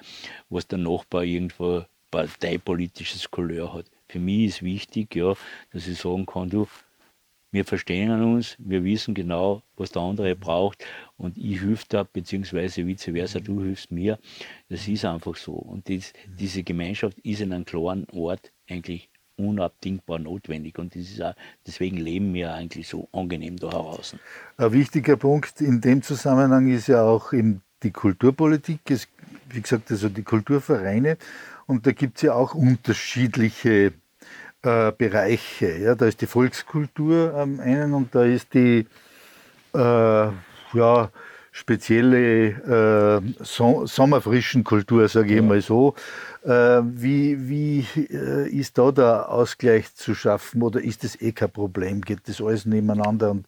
[0.50, 3.86] was der Nachbar irgendwo parteipolitisches Couleur hat.
[4.08, 5.34] Für mich ist wichtig, ja,
[5.72, 6.68] dass ich sagen kann, du,
[7.54, 10.84] wir verstehen uns, wir wissen genau, was der andere braucht
[11.18, 14.18] und ich hilf da, beziehungsweise vice versa, du hilfst mir.
[14.70, 15.54] Das ist einfach so.
[15.54, 21.22] Und das, diese Gemeinschaft ist in einem klaren Ort eigentlich unabdingbar notwendig und das ist
[21.22, 21.36] auch,
[21.66, 24.20] deswegen leben wir eigentlich so angenehm da draußen.
[24.58, 28.80] Ein wichtiger Punkt in dem Zusammenhang ist ja auch eben die Kulturpolitik.
[28.90, 29.08] Es,
[29.50, 31.18] wie gesagt, also die Kulturvereine
[31.68, 33.94] und da gibt es ja auch unterschiedliche
[34.64, 35.78] äh, Bereiche.
[35.78, 35.96] Ja?
[35.96, 38.88] Da ist die Volkskultur am einen und da ist die
[39.74, 40.28] äh,
[40.74, 41.10] ja,
[41.52, 45.96] spezielle äh, so sommerfrischen Kultur, sage ich mal so.
[46.44, 51.52] Äh, wie wie äh, ist da der Ausgleich zu schaffen oder ist das eh kein
[51.52, 52.02] Problem?
[52.02, 53.32] Geht das alles nebeneinander?
[53.32, 53.46] Und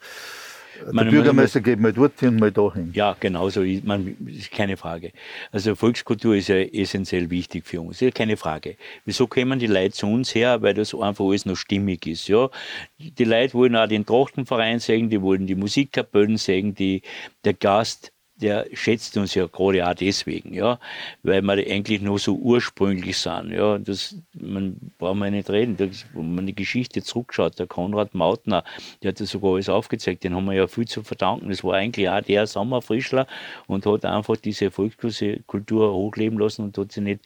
[0.92, 2.92] der Bürgermeister geht mal dorthin und mal dahin.
[2.94, 3.62] Ja, genau so.
[3.62, 5.12] ist keine Frage.
[5.52, 8.00] Also Volkskultur ist ja essentiell wichtig für uns.
[8.00, 8.78] Ja, keine Frage.
[9.06, 10.62] Wieso kommen die Leute zu uns her?
[10.62, 12.28] Weil das einfach alles noch stimmig ist.
[12.28, 12.50] Ja?
[12.98, 17.02] Die Leute wollen auch den Trachtenverein sehen, die wollen die Musikkapellen sehen, die,
[17.44, 20.80] der Gast der schätzt uns ja gerade auch deswegen, ja,
[21.24, 26.06] weil wir eigentlich nur so ursprünglich sind, ja, das, man braucht man nicht reden, das,
[26.14, 28.66] wenn man die Geschichte zurückschaut, der Konrad Mautner,
[29.02, 31.76] der hat das sogar alles aufgezeigt, den haben wir ja viel zu verdanken, das war
[31.76, 33.26] eigentlich auch der Sommerfrischler
[33.68, 37.22] und hat einfach diese Volkskultur hochleben lassen und hat sie nicht,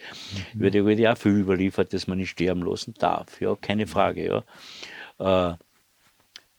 [0.54, 0.60] mhm.
[0.60, 4.44] wird ja auch viel überliefert, dass man nicht sterben lassen darf, ja, keine Frage,
[5.20, 5.52] ja.
[5.52, 5.56] Äh,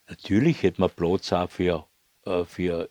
[0.09, 1.87] natürlich hätte man Platz auch für,
[2.27, 2.91] äh, für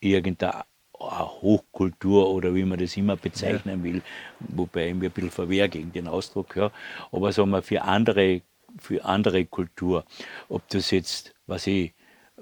[0.00, 0.64] irgendeine
[0.98, 4.02] Hochkultur oder wie man das immer bezeichnen will,
[4.40, 6.70] wobei ich mir ein bisschen verwehr gegen den Ausdruck, ja.
[7.12, 8.42] aber sagen wir für andere,
[8.78, 10.04] für andere Kultur,
[10.48, 11.92] ob das jetzt, was ich,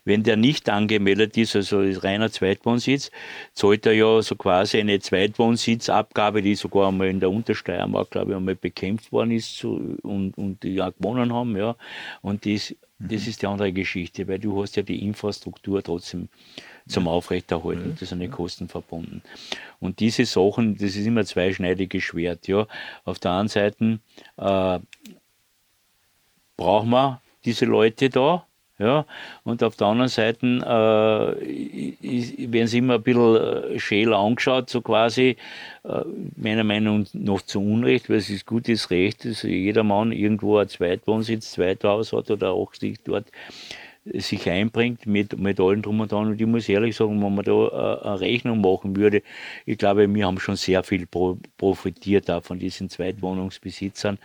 [0.05, 3.12] Wenn der nicht angemeldet ist, also ist reiner Zweitwohnsitz,
[3.53, 8.38] zahlt er ja so quasi eine Zweitwohnsitzabgabe, die sogar einmal in der Untersteiermark, glaube ich,
[8.38, 11.55] einmal bekämpft worden ist und, und die auch gewonnen haben.
[11.58, 11.75] Ja.
[12.21, 16.27] Und das das ist die andere Geschichte, weil du hast ja die Infrastruktur trotzdem
[16.88, 17.95] zum Aufrechterhalten.
[17.97, 19.21] Das sind die Kosten verbunden.
[19.79, 22.47] Und diese Sachen, das ist immer zweischneidiges Schwert.
[22.47, 22.67] Ja.
[23.05, 23.99] Auf der einen Seite
[24.38, 24.79] äh,
[26.57, 28.45] brauchen wir diese Leute da,
[28.79, 29.05] ja,
[29.43, 34.81] und auf der anderen Seite äh, werden sie immer ein bisschen äh, schäler angeschaut, so
[34.81, 35.35] quasi,
[35.83, 36.01] äh,
[36.37, 40.69] meiner Meinung nach zu Unrecht, weil es ist gutes Recht, dass jeder Mann irgendwo ein
[40.69, 43.25] Zweitwohnsitz, Zweithaus hat oder auch sich dort
[44.05, 46.27] sich einbringt mit, mit allen drum und dran.
[46.27, 49.21] Und ich muss ehrlich sagen, wenn man da äh, eine Rechnung machen würde,
[49.65, 54.17] ich glaube, wir haben schon sehr viel profitiert auch von diesen Zweitwohnungsbesitzern.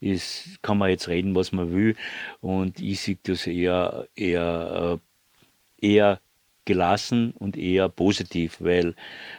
[0.00, 1.96] Es kann man jetzt reden, was man will.
[2.40, 5.00] Und ich sehe das eher, eher,
[5.80, 6.20] äh, eher
[6.64, 8.94] gelassen und eher positiv, weil,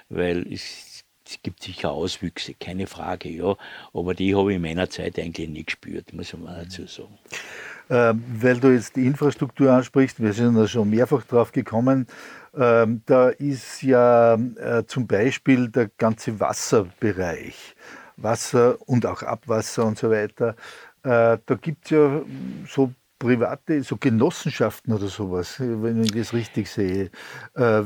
[0.10, 3.56] weil es, es gibt sicher Auswüchse, keine Frage, ja.
[3.94, 7.18] Aber die habe ich in meiner Zeit eigentlich nicht gespürt, muss man dazu sagen.
[7.90, 12.08] Ähm, weil du jetzt die Infrastruktur ansprichst, wir sind da schon mehrfach drauf gekommen,
[12.56, 17.76] ähm, da ist ja äh, zum Beispiel der ganze Wasserbereich,
[18.18, 20.56] Wasser und auch Abwasser und so weiter.
[21.04, 22.22] Äh, da gibt es ja
[22.68, 27.10] so private, so Genossenschaften oder sowas, wenn ich das richtig sehe.
[27.56, 27.84] Äh,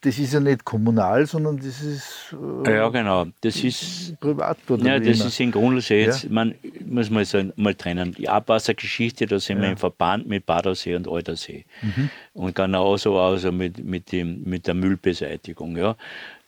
[0.00, 2.36] das ist ja nicht kommunal, sondern das ist.
[2.64, 3.26] Äh, ja, genau.
[3.40, 4.18] Das ist.
[4.20, 5.26] Privat oder Ja, das immer.
[5.26, 6.30] ist im Grunde so jetzt, ja?
[6.30, 6.54] man
[6.86, 8.14] muss mal, so, mal trennen.
[8.14, 9.64] Die Abwassergeschichte, da sind ja.
[9.64, 11.64] wir im Verband mit Badersee und Altersee.
[11.82, 12.10] Mhm.
[12.34, 15.76] Und genauso also mit, mit, dem, mit der Müllbeseitigung.
[15.76, 15.96] Ja.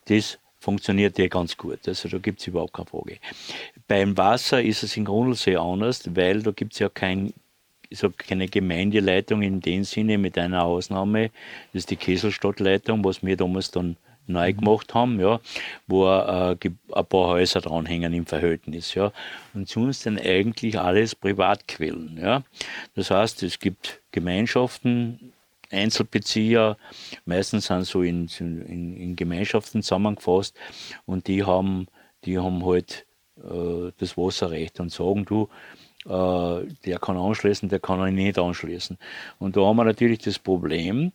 [0.06, 1.88] Das funktioniert ja ganz gut.
[1.88, 3.18] Also da gibt es überhaupt keine Frage.
[3.88, 7.32] Beim Wasser ist es im Grunde sehr anders, weil da gibt es ja kein
[7.90, 11.31] ich habe keine Gemeindeleitung in dem Sinne, mit einer Ausnahme.
[11.72, 14.57] Das ist die Kesselstadtleitung, was wir damals dann neu mhm.
[14.57, 15.40] gemacht haben, ja,
[15.88, 18.94] wo äh, ein paar Häuser dranhängen im Verhältnis.
[18.94, 19.12] Ja.
[19.55, 22.18] Und sonst dann eigentlich alles Privatquellen.
[22.22, 22.44] Ja.
[22.94, 25.33] Das heißt, es gibt Gemeinschaften,
[25.72, 26.76] Einzelbezieher,
[27.26, 30.57] meistens sind so in, in, in Gemeinschaften zusammengefasst
[31.07, 31.87] und die haben,
[32.24, 35.48] die haben halt äh, das Wasserrecht und sagen, du,
[36.04, 38.96] der kann anschließen, der kann nicht anschließen.
[39.38, 41.12] Und da haben wir natürlich das Problem,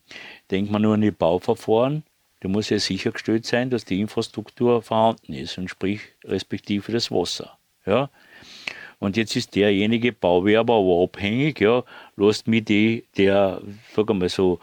[0.51, 2.03] denkt man nur an die Bauverfahren,
[2.41, 7.57] da muss ja sichergestellt sein, dass die Infrastruktur vorhanden ist und sprich respektive das Wasser.
[7.85, 8.09] Ja?
[8.99, 11.83] Und jetzt ist derjenige Bauwerber aber abhängig, ja,
[12.15, 13.61] lasst mich die, der,
[13.95, 14.59] sag mal so,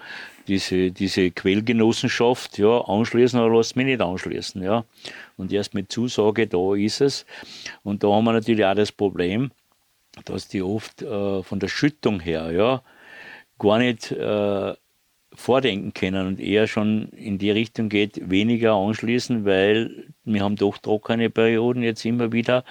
[0.49, 4.63] diese, diese Quellgenossenschaft ja, anschließen oder lasst mich nicht anschließen.
[4.63, 4.85] Ja.
[5.37, 7.27] Und erst mit Zusage, da ist es.
[7.83, 9.51] Und da haben wir natürlich auch das Problem,
[10.25, 12.83] dass die oft äh, von der Schüttung her ja,
[13.59, 14.75] gar nicht äh,
[15.35, 20.79] vordenken können und eher schon in die Richtung geht, weniger anschließen, weil wir haben doch
[20.79, 22.65] trockene Perioden jetzt immer wieder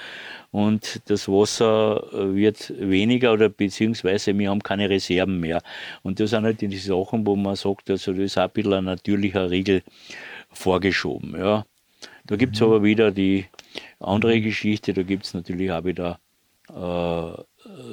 [0.51, 5.61] und das Wasser äh, wird weniger oder beziehungsweise wir haben keine Reserven mehr.
[6.03, 8.73] Und das sind halt die Sachen, wo man sagt, also das ist auch ein bisschen
[8.73, 9.81] ein natürlicher Riegel
[10.51, 11.35] vorgeschoben.
[11.37, 11.65] Ja.
[12.25, 12.67] Da gibt es mhm.
[12.67, 13.45] aber wieder die
[13.99, 16.19] andere Geschichte, da gibt es natürlich auch wieder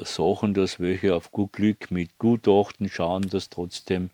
[0.05, 4.11] Sachen, dass welche auf gut Glück mit Gutachten schauen, dass trotzdem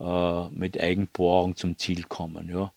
[0.00, 2.48] äh, mit Eigenbohrung zum Ziel kommen.
[2.48, 2.72] Ja.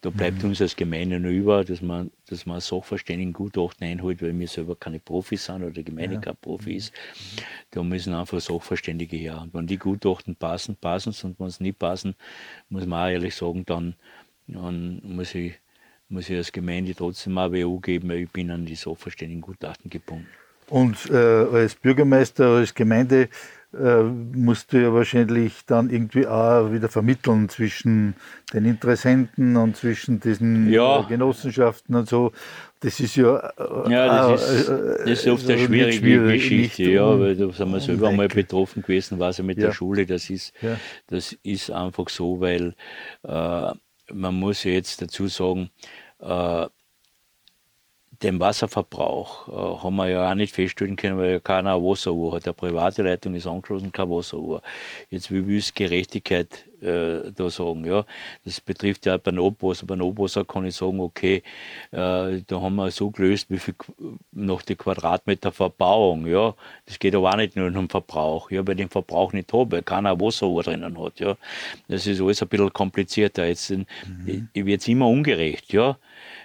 [0.00, 0.50] Da bleibt mhm.
[0.50, 5.00] uns als Gemeinde nur über, dass man, dass man Sachverständigengutachten einholt, weil wir selber keine
[5.00, 6.20] Profis sind oder die Gemeinde ja.
[6.20, 6.92] kein Profi ist.
[6.92, 7.42] Mhm.
[7.70, 9.40] Da müssen einfach Sachverständige her.
[9.40, 11.24] Und wenn die Gutachten passen, passen es.
[11.24, 12.16] Und wenn es nicht passen,
[12.68, 13.94] muss man auch ehrlich sagen, dann,
[14.46, 15.54] dann muss, ich,
[16.10, 20.28] muss ich als Gemeinde trotzdem mal WU geben, weil ich bin an die Sachverständigengutachten gebunden.
[20.74, 23.28] Und äh, als Bürgermeister, als Gemeinde
[23.72, 28.16] äh, musst du ja wahrscheinlich dann irgendwie auch wieder vermitteln zwischen
[28.52, 31.02] den Interessenten und zwischen diesen ja.
[31.02, 32.32] Äh, Genossenschaften und so.
[32.80, 33.36] Das ist ja.
[33.56, 37.52] Äh, ja, das ist, äh, das ist oft eine schwierige schwierig, Geschichte, ja, weil da
[37.52, 39.66] sind wir selber mal betroffen gewesen, war es ja mit ja.
[39.66, 40.06] der Schule.
[40.06, 40.76] Das ist, ja.
[41.06, 42.74] das ist einfach so, weil
[43.22, 43.72] äh,
[44.12, 45.70] man muss ja jetzt dazu sagen,
[46.18, 46.66] äh,
[48.22, 52.34] den Wasserverbrauch äh, haben wir ja auch nicht feststellen können, weil ja keiner eine Wasseruhr
[52.34, 52.46] hat.
[52.46, 54.62] Eine private Leitung ist angeschlossen, keine Wasseruhr.
[55.10, 57.84] Jetzt, wie will es Gerechtigkeit äh, da sagen.
[57.84, 58.04] Ja.
[58.44, 59.86] Das betrifft ja beim Abwasser.
[59.86, 61.42] Beim Abwasser kann ich sagen, okay,
[61.90, 63.74] äh, da haben wir so gelöst, wie viel
[64.32, 66.26] nach die Quadratmeter Verbauung.
[66.26, 66.54] Ja.
[66.86, 69.52] Das geht aber auch nicht nur um den Verbrauch, ja, weil ich den Verbrauch nicht
[69.52, 71.20] habe, weil keiner Wasseruhr drinnen hat.
[71.20, 71.36] Ja.
[71.88, 73.46] Das ist alles ein bisschen komplizierter.
[73.46, 74.48] Jetzt mhm.
[74.52, 75.72] wird es immer ungerecht.
[75.72, 75.98] Ja.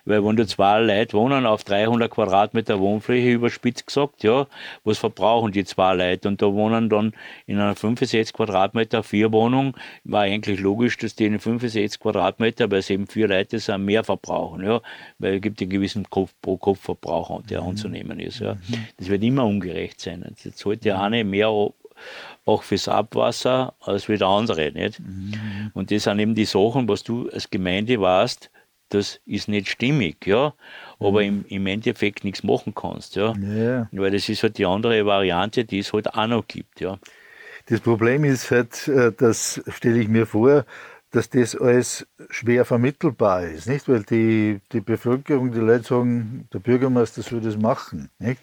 [0.09, 4.47] Weil wenn da zwei Leute wohnen auf 300 Quadratmeter Wohnfläche, überspitzt gesagt, ja,
[4.83, 6.27] was verbrauchen die zwei Leute?
[6.27, 7.13] Und da wohnen dann
[7.45, 12.79] in einer 65 Quadratmeter vier Wohnung, war eigentlich logisch, dass die in 65 Quadratmeter, weil
[12.79, 14.81] es eben vier Leute sind, mehr verbrauchen, ja,
[15.19, 17.69] weil es gibt einen gewissen Kopf, pro Kopf Verbrauch, der mhm.
[17.69, 18.55] anzunehmen ist, ja.
[18.55, 18.87] Mhm.
[18.97, 20.25] Das wird immer ungerecht sein.
[20.43, 24.99] Jetzt zahlt der eine mehr auch fürs Abwasser als wie der andere, nicht?
[24.99, 25.69] Mhm.
[25.75, 28.49] Und das sind eben die Sachen, was du als Gemeinde weißt,
[28.89, 30.53] das ist nicht stimmig, ja,
[30.99, 33.33] aber im, im Endeffekt nichts machen kannst, ja?
[33.33, 33.87] ja.
[33.91, 36.99] Weil das ist halt die andere Variante, die es halt auch noch gibt, ja.
[37.67, 40.65] Das Problem ist halt, äh, das stelle ich mir vor,
[41.11, 43.87] dass das alles schwer vermittelbar ist, nicht?
[43.87, 48.39] Weil die, die Bevölkerung, die Leute sagen, der Bürgermeister soll das machen, nicht?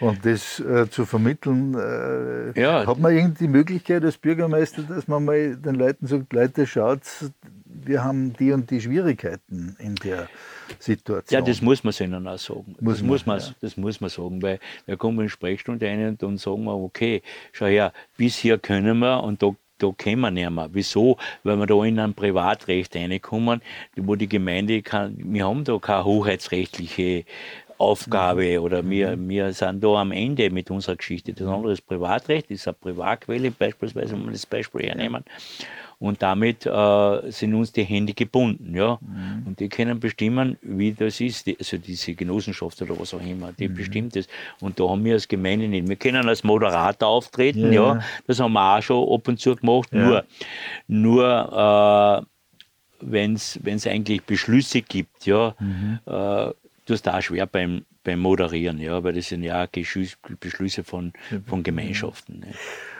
[0.00, 2.86] Und das äh, zu vermitteln, äh, ja.
[2.86, 7.00] hat man irgendwie die Möglichkeit als Bürgermeister, dass man mal den Leuten sagt, Leute, schaut,
[7.64, 10.28] wir haben die und die Schwierigkeiten in der
[10.78, 11.40] Situation.
[11.40, 12.76] Ja, das muss man ihnen auch sagen.
[12.80, 13.46] Muss das, man, muss man, ja.
[13.60, 16.74] das muss man sagen, weil da kommen wir in Sprechstunde rein und dann sagen wir,
[16.74, 20.68] okay, schau her, bis hier können wir und da da können wir nicht mehr.
[20.72, 21.16] Wieso?
[21.42, 23.62] Weil wir da in ein Privatrecht reinkommen,
[23.96, 27.24] wo die Gemeinde kann, wir haben da keine hoheitsrechtliche
[27.80, 28.64] Aufgabe mhm.
[28.64, 29.28] oder wir, mhm.
[29.28, 31.32] wir sind da am Ende mit unserer Geschichte.
[31.32, 35.24] Das andere ist Privatrecht, das ist eine Privatquelle, beispielsweise, wenn wir das Beispiel hernehmen.
[36.00, 38.74] Und damit äh, sind uns die Hände gebunden.
[38.74, 38.98] Ja?
[39.02, 39.46] Mhm.
[39.46, 41.46] Und die können bestimmen, wie das ist.
[41.46, 43.74] Die, also diese Genossenschaft oder was auch immer, die mhm.
[43.74, 44.26] bestimmt das.
[44.60, 45.86] Und da haben wir als Gemeinde nicht.
[45.86, 47.96] Wir können als Moderator auftreten, ja.
[47.96, 48.00] ja.
[48.26, 49.90] Das haben wir auch schon ab und zu gemacht.
[49.92, 49.98] Ja.
[49.98, 50.24] Nur,
[50.88, 52.26] nur äh,
[53.02, 55.98] wenn es eigentlich Beschlüsse gibt, ja, mhm.
[56.06, 56.52] äh,
[56.86, 61.12] das ist auch schwer beim, beim Moderieren, ja, weil das sind ja Beschlüsse von,
[61.46, 62.40] von Gemeinschaften.
[62.40, 62.54] Ne.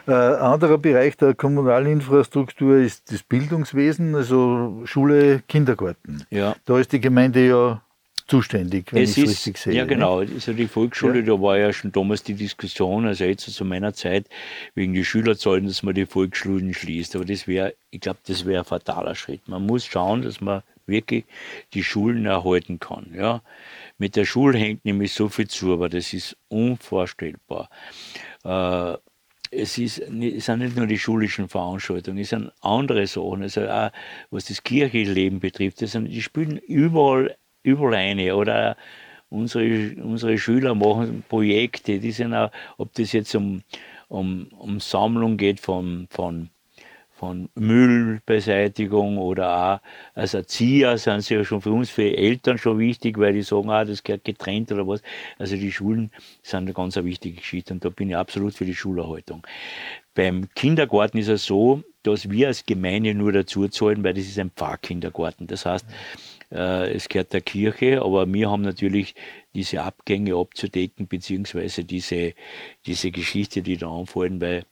[0.06, 6.24] Ein äh, anderer Bereich der kommunalen Infrastruktur ist das Bildungswesen, also Schule, Kindergarten.
[6.30, 6.54] Ja.
[6.64, 7.82] Da ist die Gemeinde ja
[8.30, 9.74] zuständig, wenn ich es richtig sehe.
[9.74, 10.20] Ja, genau.
[10.20, 11.26] Also die Volksschule, ja.
[11.26, 14.26] da war ja schon damals die Diskussion, also jetzt zu meiner Zeit,
[14.74, 17.16] wegen die Schülerzahlen, dass man die Volksschulen schließt.
[17.16, 19.48] Aber das wäre, ich glaube, das wäre ein fataler Schritt.
[19.48, 21.24] Man muss schauen, dass man wirklich
[21.72, 23.12] die Schulen erhalten kann.
[23.14, 23.42] Ja.
[23.98, 27.70] Mit der Schule hängt nämlich so viel zu, aber das ist unvorstellbar.
[28.44, 28.96] Äh,
[29.50, 33.90] es, ist, es sind nicht nur die schulischen Veranstaltungen, es sind andere Sachen, also auch
[34.30, 38.76] was das Kirchenleben betrifft, das sind, die spielen überall, überall eine oder
[39.28, 43.62] unsere, unsere Schüler machen Projekte, die sind auch, ob das jetzt um,
[44.08, 46.50] um, um Sammlung geht von, von
[47.20, 49.80] von Müllbeseitigung oder auch
[50.14, 53.68] als Erzieher sind sie ja schon für uns, für Eltern schon wichtig, weil die sagen,
[53.68, 55.02] ah, das gehört getrennt oder was.
[55.38, 56.10] Also die Schulen
[56.42, 59.46] sind eine ganz wichtige Geschichte und da bin ich absolut für die Schulerhaltung.
[60.14, 64.38] Beim Kindergarten ist es so, dass wir als Gemeinde nur dazu zahlen, weil das ist
[64.38, 65.46] ein Pfarrkindergarten.
[65.46, 65.84] Das heißt,
[66.50, 69.14] äh, es gehört der Kirche, aber wir haben natürlich
[69.54, 72.32] diese Abgänge abzudecken, beziehungsweise diese,
[72.86, 74.64] diese Geschichte, die da anfallen, weil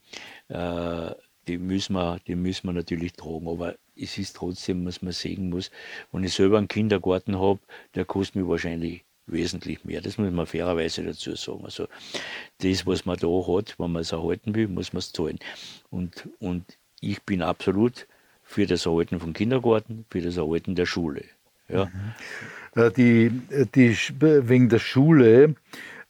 [0.49, 1.15] äh,
[1.49, 3.49] die müssen wir, die müssen wir natürlich tragen.
[3.49, 5.71] Aber es ist trotzdem, was man sehen muss,
[6.13, 7.61] wenn ich selber einen Kindergarten habe,
[7.95, 10.01] der kostet mir wahrscheinlich wesentlich mehr.
[10.01, 11.65] Das muss man fairerweise dazu sagen.
[11.65, 11.89] Also
[12.59, 15.39] das, was man da hat, wenn man es erhalten will, muss man es zahlen.
[15.91, 16.65] Und, und
[17.01, 18.07] ich bin absolut
[18.43, 21.25] für das Erhalten vom Kindergarten, für das Erhalten der Schule.
[21.69, 21.87] Ja.
[21.87, 22.83] Mhm.
[22.83, 23.31] Äh, die,
[23.75, 25.55] die, wegen der Schule,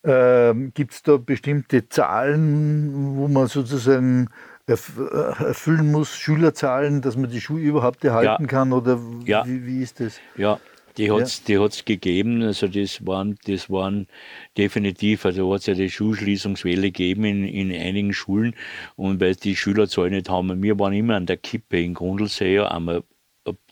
[0.03, 4.29] äh, gibt es da bestimmte Zahlen, wo man sozusagen
[4.69, 8.49] erfüllen muss, Schülerzahlen, dass man die Schule überhaupt erhalten ja.
[8.49, 8.73] kann?
[8.73, 9.47] Oder ja.
[9.47, 10.21] wie, wie, ist das?
[10.37, 10.61] Ja,
[10.99, 11.69] die hat es ja.
[11.85, 12.43] gegeben.
[12.43, 14.09] Also das waren, das waren
[14.57, 18.55] definitiv, also hat es ja die Schulschließungswelle gegeben in, in einigen Schulen
[18.97, 20.63] und weil die Schülerzahlen nicht haben.
[20.63, 23.05] Wir waren immer an der Kippe in Grundlsee, einmal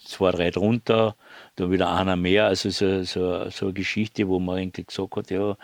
[0.03, 1.17] zwei, drei drunter,
[1.57, 2.47] dann wieder einer mehr.
[2.47, 5.57] Also so, so, so eine Geschichte, wo man eigentlich gesagt hat, ja,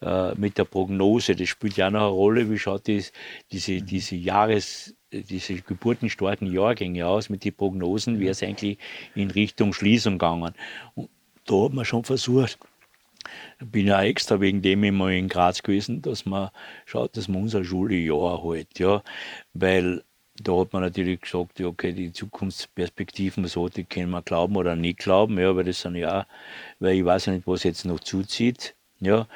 [0.00, 3.12] äh, mit der Prognose, das spielt ja noch eine Rolle, wie schaut das,
[3.50, 3.86] diese, mhm.
[3.86, 8.78] diese Jahres, diese geburtenstarken Jahrgänge aus mit den Prognosen, wäre es eigentlich
[9.14, 10.54] in Richtung Schließung gegangen.
[10.94, 11.10] Und
[11.46, 12.58] da hat man schon versucht,
[13.60, 16.50] ich bin ja extra wegen dem immer in Graz gewesen, dass man
[16.86, 19.02] schaut, dass man unser Schuljahr halt, ja,
[19.54, 20.02] weil
[20.42, 24.76] da hat man natürlich gesagt, ja, okay, die Zukunftsperspektiven, so, die können wir glauben oder
[24.76, 26.26] nicht glauben, ja, weil das sind ja,
[26.80, 29.26] weil ich weiß nicht, was jetzt noch zuzieht, ja.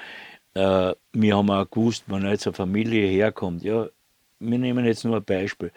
[0.55, 3.89] Äh, wir haben auch gewusst, wenn jetzt eine Familie herkommt, ja,
[4.39, 5.73] wir nehmen jetzt nur ein Beispiel.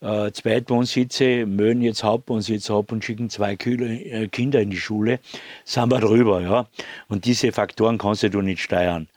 [0.00, 5.18] Äh, Zweitwohnsitze mögen jetzt Hauptwohnsitze ab und schicken zwei äh, Kinder in die Schule,
[5.64, 6.40] sind wir drüber.
[6.40, 6.68] Ja?
[7.08, 9.08] Und diese Faktoren kannst du nicht steuern.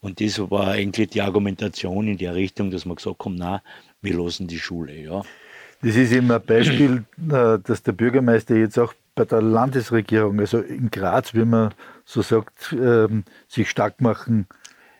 [0.00, 3.62] Und das war eigentlich die Argumentation in der Richtung, dass man gesagt haben, na,
[4.02, 4.94] wir lassen die Schule.
[4.94, 5.22] Ja.
[5.82, 10.58] Das ist eben ein Beispiel, äh, dass der Bürgermeister jetzt auch bei der Landesregierung, also
[10.58, 11.72] in Graz, wie man
[12.04, 14.46] so sagt, ähm, sich stark machen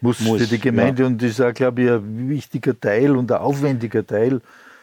[0.01, 1.03] muss, muss für die Gemeinde.
[1.03, 1.09] Ja.
[1.09, 4.41] Und das ist auch, glaube ich, ein wichtiger Teil und ein aufwendiger Teil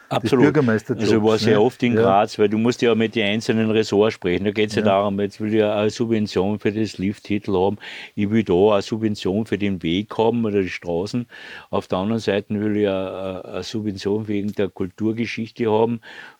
[0.09, 0.45] Absolut.
[0.45, 1.09] Bürgermeisterjobs.
[1.09, 1.61] Also war sehr ne?
[1.61, 4.45] oft in Graz, weil du musst ja mit den einzelnen Ressorts sprechen.
[4.45, 4.81] Da geht es ja.
[4.81, 4.87] ja.
[4.87, 7.77] darum, jetzt will ich eine Subvention für das Lifttitel haben.
[8.15, 11.27] Ich will da eine Subvention für den Weg haben oder die Straßen.
[11.69, 15.99] Auf der anderen Seite will ich eine, eine Subvention wegen der Kulturgeschichte haben.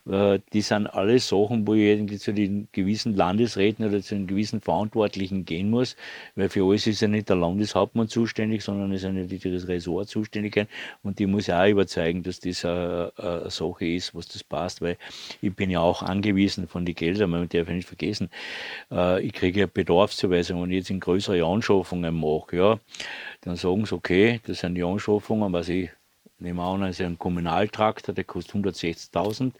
[0.09, 4.27] Äh, die sind alles Sachen, wo ich irgendwie zu den gewissen Landesräten oder zu den
[4.27, 5.95] gewissen Verantwortlichen gehen muss,
[6.35, 10.09] weil für alles ist ja nicht der Landeshauptmann zuständig, sondern ist ja nicht das Ressort
[10.09, 10.67] zuständig
[11.03, 14.81] und die muss ja auch überzeugen, dass das eine, eine Sache ist, was das passt,
[14.81, 14.97] weil
[15.41, 18.29] ich bin ja auch angewiesen von den Geldern, man darf ja nicht vergessen,
[18.91, 22.79] äh, ich kriege ja Bedarfszuweisungen, wenn ich jetzt in größere Anschaffungen mache, ja,
[23.41, 25.89] dann sagen sie, okay, das sind die Anschaffungen, was ich
[26.39, 29.53] Nehmen wir an, also ein Kommunaltraktor, der kostet 160.000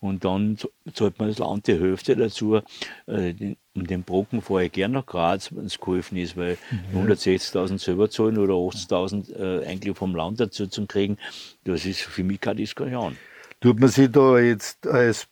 [0.00, 0.58] und dann
[0.92, 2.60] zahlt man das Land die Hälfte dazu.
[3.06, 6.58] Äh, um den Brocken fahre ich gern nach Graz, wenn es geholfen ist, weil
[6.92, 7.12] mhm.
[7.12, 11.16] 160.000 selber zahlen oder 80.000 äh, eigentlich vom Land dazu zu kriegen,
[11.64, 13.16] das ist für mich keine Diskussion.
[13.60, 15.26] Tut man sich da jetzt als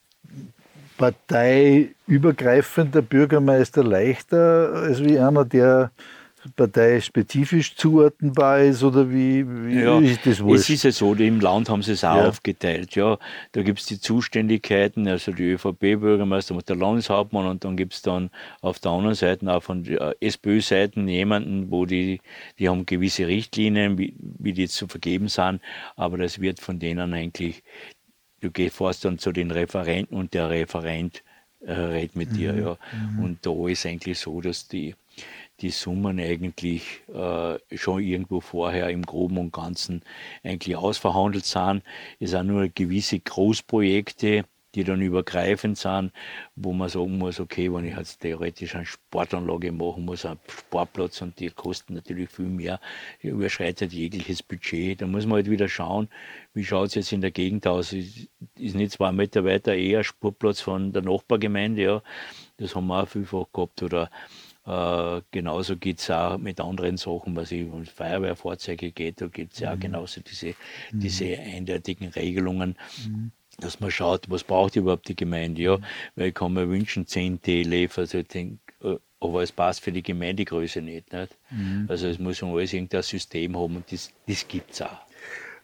[0.97, 5.91] parteiübergreifender Bürgermeister leichter als wie einer, der
[6.55, 10.65] parteispezifisch zuordnenbar ist oder wie, wie ja, ist das wurscht?
[10.65, 12.29] Es ist ja so, im Land haben sie es auch ja.
[12.29, 12.95] aufgeteilt.
[12.95, 13.19] Ja.
[13.53, 18.31] Da gibt es die Zuständigkeiten, also die ÖVP-Bürgermeister der Landeshauptmann und dann gibt es dann
[18.61, 22.21] auf der anderen Seite auch von der SPÖ-Seite jemanden, wo die,
[22.59, 25.61] die haben gewisse Richtlinien, wie, wie die zu vergeben sind,
[25.97, 27.63] aber das wird von denen eigentlich,
[28.41, 31.23] du gehst fast dann zu den Referenten und der Referent
[31.61, 32.37] äh, redet mit mhm.
[32.37, 32.55] dir.
[32.55, 32.79] Ja.
[32.93, 33.25] Mhm.
[33.25, 34.95] Und da ist eigentlich so, dass die
[35.61, 40.03] die Summen eigentlich äh, schon irgendwo vorher im Groben und Ganzen
[40.45, 41.83] eigentlich ausverhandelt sind.
[42.21, 44.45] Es sind nur gewisse Großprojekte,
[44.77, 46.13] die dann übergreifend sind,
[46.55, 51.23] wo man sagen muss, okay, wenn ich jetzt theoretisch eine Sportanlage machen muss, einen Sportplatz
[51.23, 52.79] und die kosten natürlich viel mehr,
[53.23, 55.01] überschreitet jegliches Budget.
[55.01, 56.09] Da muss man halt wieder schauen,
[56.53, 57.95] wie schaut es jetzt in der Gegend aus.
[57.95, 58.29] Ist,
[58.59, 62.03] ist nicht zwei Meter weiter eher Sportplatz von der Nachbargemeinde, ja.
[62.59, 63.83] Das haben wir auch vielfach gehabt.
[63.83, 64.11] Oder
[64.67, 69.55] äh, genauso geht es auch mit anderen Sachen, was ich um Feuerwehrfahrzeuge geht, da gibt
[69.55, 69.81] es ja auch mhm.
[69.81, 71.01] genauso diese, mhm.
[71.01, 72.77] diese eindeutigen Regelungen.
[73.07, 73.31] Mhm.
[73.59, 75.85] Dass man schaut, was braucht überhaupt die Gemeinde, ja, mhm.
[76.17, 80.03] weil ich kann mir wünschen, 10 TLF, also denke, äh, aber es passt für die
[80.03, 81.13] Gemeindegröße nicht.
[81.13, 81.37] nicht?
[81.51, 81.87] Mhm.
[81.89, 85.07] Also es muss alles irgendein System haben und das, das gibt es auch.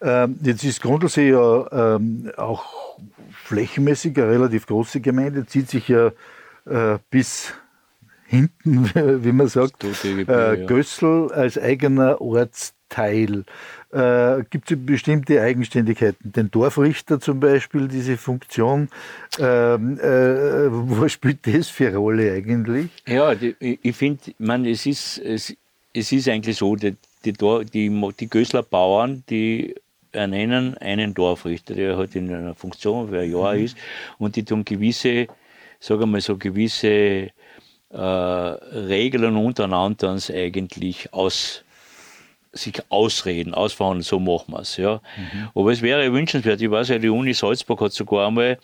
[0.00, 2.98] Ähm, jetzt ist Grundlsee ja ähm, auch
[3.30, 6.12] flächenmäßig eine relativ große Gemeinde, zieht sich ja
[6.66, 7.52] äh, bis
[8.32, 8.90] hinten,
[9.24, 13.44] wie man sagt, äh, Gössel als eigener Ortsteil.
[13.92, 16.32] Äh, Gibt es bestimmte Eigenständigkeiten?
[16.32, 18.88] Den Dorfrichter zum Beispiel, diese Funktion,
[19.38, 22.88] ähm, äh, wo spielt das für eine Rolle eigentlich?
[23.06, 24.32] Ja, die, ich finde,
[24.70, 25.54] es ist, es,
[25.92, 29.74] es ist eigentlich so, die, die, die, die Gößler Bauern, die
[30.12, 33.64] ernennen einen Dorfrichter, der halt in einer Funktion für ein Jahr mhm.
[33.64, 33.76] ist
[34.18, 35.26] und die tun gewisse,
[35.80, 37.30] sagen wir mal so, gewisse
[37.92, 41.64] äh, Regeln untereinander uns eigentlich aus,
[42.52, 44.76] sich ausreden, ausverhandeln, so machen wir es.
[44.76, 45.00] Ja.
[45.16, 45.48] Mhm.
[45.54, 48.58] Aber es wäre wünschenswert, ich weiß ja, die Uni Salzburg hat sogar einmal äh,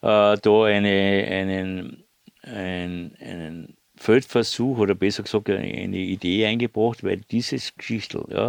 [0.00, 2.04] da eine, einen,
[2.42, 8.48] einen, einen Feldversuch oder besser gesagt eine Idee eingebracht, weil dieses Geschichtel, ja,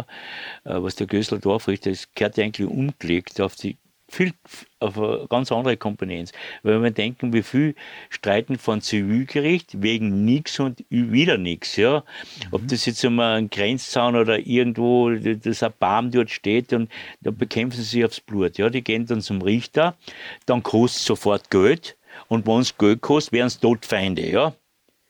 [0.64, 3.76] äh, was der Gößler Dorfrichter ist, gehört eigentlich umgelegt auf die
[4.16, 4.32] viel
[4.80, 6.32] auf eine ganz andere Komponenz.
[6.62, 7.74] Wenn wir denken, wie viel
[8.08, 12.00] streiten von Zivilgericht wegen nichts und wieder nichts, ja.
[12.00, 12.48] Mhm.
[12.52, 16.90] Ob das jetzt einmal ein Grenzzaun oder irgendwo, dass ein Baum dort steht und
[17.20, 18.70] da bekämpfen sie sich aufs Blut, ja.
[18.70, 19.96] Die gehen dann zum Richter,
[20.46, 21.96] dann kostet sofort Geld
[22.28, 24.54] und wenn es Geld kostet, werden es Todfeinde, ja.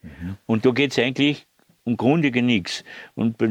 [0.03, 0.37] Mhm.
[0.47, 1.46] Und da geht es eigentlich
[1.87, 2.85] im Grunde nichts.
[3.15, 3.47] Und da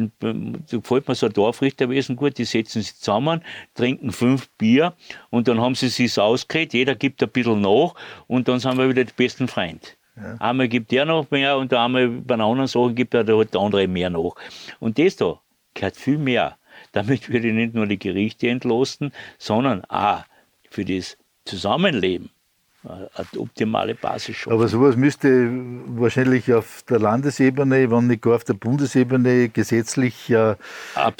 [0.69, 3.41] gefällt mir so ein Dorfrichterwesen gut, die setzen sich zusammen,
[3.73, 4.93] trinken fünf Bier
[5.31, 7.95] und dann haben sie sich ausgeredet, jeder gibt ein bisschen nach
[8.27, 9.87] und dann sind wir wieder die besten Freunde.
[10.17, 10.35] Ja.
[10.39, 13.87] Einmal gibt der noch mehr und einmal bei einer anderen Sache gibt der, der andere
[13.87, 14.35] mehr nach.
[14.79, 15.39] Und das da
[15.73, 16.57] gehört viel mehr.
[16.91, 20.23] Damit würde ich nicht nur die Gerichte entlasten, sondern auch
[20.69, 22.29] für das Zusammenleben
[22.87, 24.53] eine optimale Basis schaffen.
[24.53, 25.49] Aber sowas müsste
[25.87, 30.57] wahrscheinlich auf der Landesebene, wenn nicht gar auf der Bundesebene, gesetzlich ja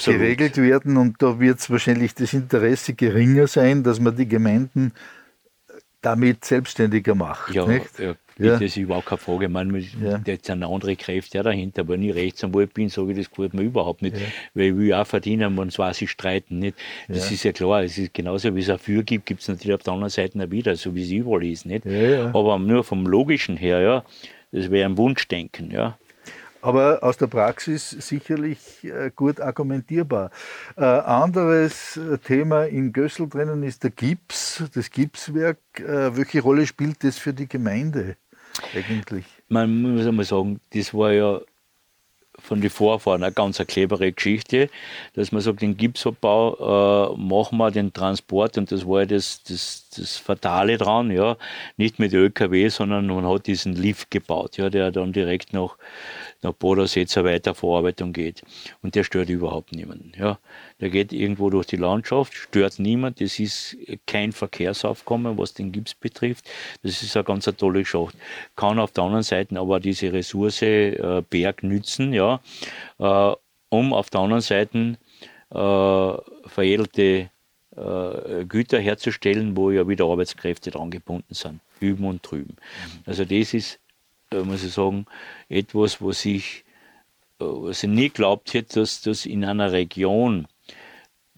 [0.04, 0.96] geregelt werden.
[0.96, 4.92] Und da wird es wahrscheinlich das Interesse geringer sein, dass man die Gemeinden
[6.06, 7.54] damit selbstständiger macht.
[7.54, 7.98] Ja, nicht?
[7.98, 8.52] ja ja.
[8.52, 9.46] Das ist überhaupt keine Frage.
[9.46, 10.20] Ich meine, ja.
[10.42, 11.82] sind andere Kräfte dahinter.
[11.82, 14.16] Aber wenn ich Rechtsanwalt bin, sage ich, das gefällt mir überhaupt nicht.
[14.16, 14.26] Ja.
[14.52, 16.58] Weil ich will auch verdienen, wenn zwei sich streiten.
[16.58, 16.76] Nicht?
[17.08, 17.34] Das ja.
[17.34, 17.82] ist ja klar.
[17.82, 20.38] Es ist genauso, wie es auch für gibt, gibt es natürlich auf der anderen Seite
[20.42, 21.64] auch wieder, so wie es überall ist.
[21.64, 21.86] Nicht?
[21.86, 24.04] Aber nur vom Logischen her, ja,
[24.52, 25.70] das wäre ein Wunschdenken.
[25.70, 25.96] Ja
[26.66, 30.30] aber aus der Praxis sicherlich äh, gut argumentierbar.
[30.76, 35.58] Äh, anderes äh, Thema in Gössel drinnen ist der Gips, das Gipswerk.
[35.76, 38.16] welche Rolle spielt das für die Gemeinde
[38.74, 39.24] eigentlich?
[39.48, 41.40] Man muss einmal sagen, das war ja
[42.38, 44.68] von den Vorfahren eine ganz eine clevere Geschichte,
[45.14, 49.42] dass man sagt, den Gipsabbau äh, machen wir den Transport und das war ja das,
[49.44, 51.36] das, das Fatale dran, ja,
[51.76, 55.76] nicht mit ÖKW, sondern man hat diesen Lift gebaut, ja, der dann direkt nach
[56.42, 58.42] nach Bodensee zur Weiterverarbeitung geht.
[58.82, 60.12] Und der stört überhaupt niemanden.
[60.18, 60.38] Ja.
[60.80, 63.20] Der geht irgendwo durch die Landschaft, stört niemand.
[63.20, 63.76] Das ist
[64.06, 66.48] kein Verkehrsaufkommen, was den Gips betrifft.
[66.82, 68.16] Das ist eine ganz tolle Schacht.
[68.56, 72.40] Kann auf der anderen Seite aber diese Ressource äh, Berg nützen, ja,
[72.98, 73.32] äh,
[73.68, 74.98] um auf der anderen Seite
[75.50, 77.30] äh, veredelte
[77.76, 82.56] äh, Güter herzustellen, wo ja wieder Arbeitskräfte dran gebunden sind, üben und drüben.
[83.04, 83.78] Also das ist
[84.44, 85.06] muss ich sagen,
[85.48, 86.64] etwas, was ich,
[87.40, 90.46] äh, was ich nie geglaubt hätte, dass das in einer Region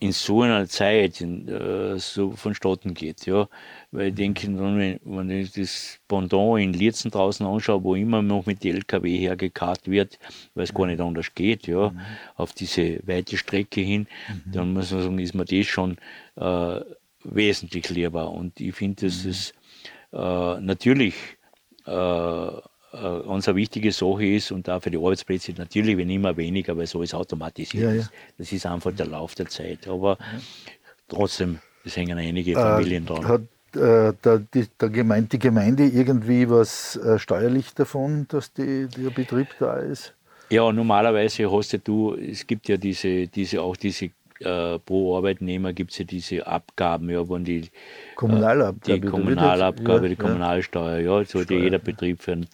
[0.01, 3.27] in so einer Zeit in, äh, so vonstatten geht.
[3.27, 3.49] Ja.
[3.91, 8.47] Weil ich denke, wenn, wenn ich das Pendant in Lietzen draußen anschaue, wo immer noch
[8.47, 10.19] mit LKW hergekarrt wird,
[10.55, 12.01] weil es gar nicht anders geht, ja, mhm.
[12.37, 14.53] auf diese weite Strecke hin, mhm.
[14.53, 15.97] dann muss man sagen, ist mir das schon
[16.37, 16.81] äh,
[17.25, 18.31] wesentlich lieber.
[18.31, 19.31] Und ich finde, dass mhm.
[19.31, 19.53] es
[20.13, 21.15] äh, natürlich
[21.87, 22.61] äh, äh,
[22.93, 26.87] ganz eine wichtige Sache ist und auch für die Arbeitsplätze natürlich, wenn immer weniger, weil
[26.87, 27.85] so ist automatisiert.
[27.85, 28.09] Ja, ja.
[28.39, 29.87] Das ist einfach der Lauf der Zeit.
[29.89, 30.19] Aber
[31.09, 33.29] trotzdem, es hängen einige Familien äh, dran.
[33.29, 33.43] Hat
[33.75, 39.11] äh, der, die, der Gemeinde, die Gemeinde irgendwie was äh, steuerlich davon, dass die, der
[39.11, 40.15] Betrieb da ist?
[40.51, 44.11] Ja, normalerweise hast du, es gibt ja diese, diese auch diese
[44.41, 47.71] äh, pro Arbeitnehmer gibt es ja diese Abgaben, ja, wenn die
[48.17, 52.49] Kommunalabgabe, die Kommunalabgabe, ja, die Kommunalsteuer, ja, ja jeder Betrieb für einen,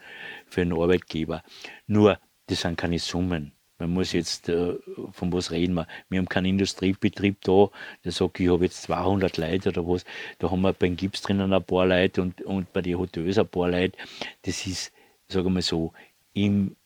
[0.47, 1.43] für einen Arbeitgeber.
[1.87, 3.51] Nur, das sind keine Summen.
[3.77, 4.75] Man muss jetzt, äh,
[5.11, 5.87] von was reden wir?
[6.09, 7.69] Wir haben keinen Industriebetrieb da,
[8.05, 10.05] der sagt, ich habe jetzt 200 Leute oder was.
[10.39, 13.47] Da haben wir beim Gips drinnen ein paar Leute und, und bei den Hotels ein
[13.47, 13.97] paar Leute.
[14.43, 14.93] Das ist,
[15.27, 15.91] sagen wir mal so,
[16.33, 16.77] im,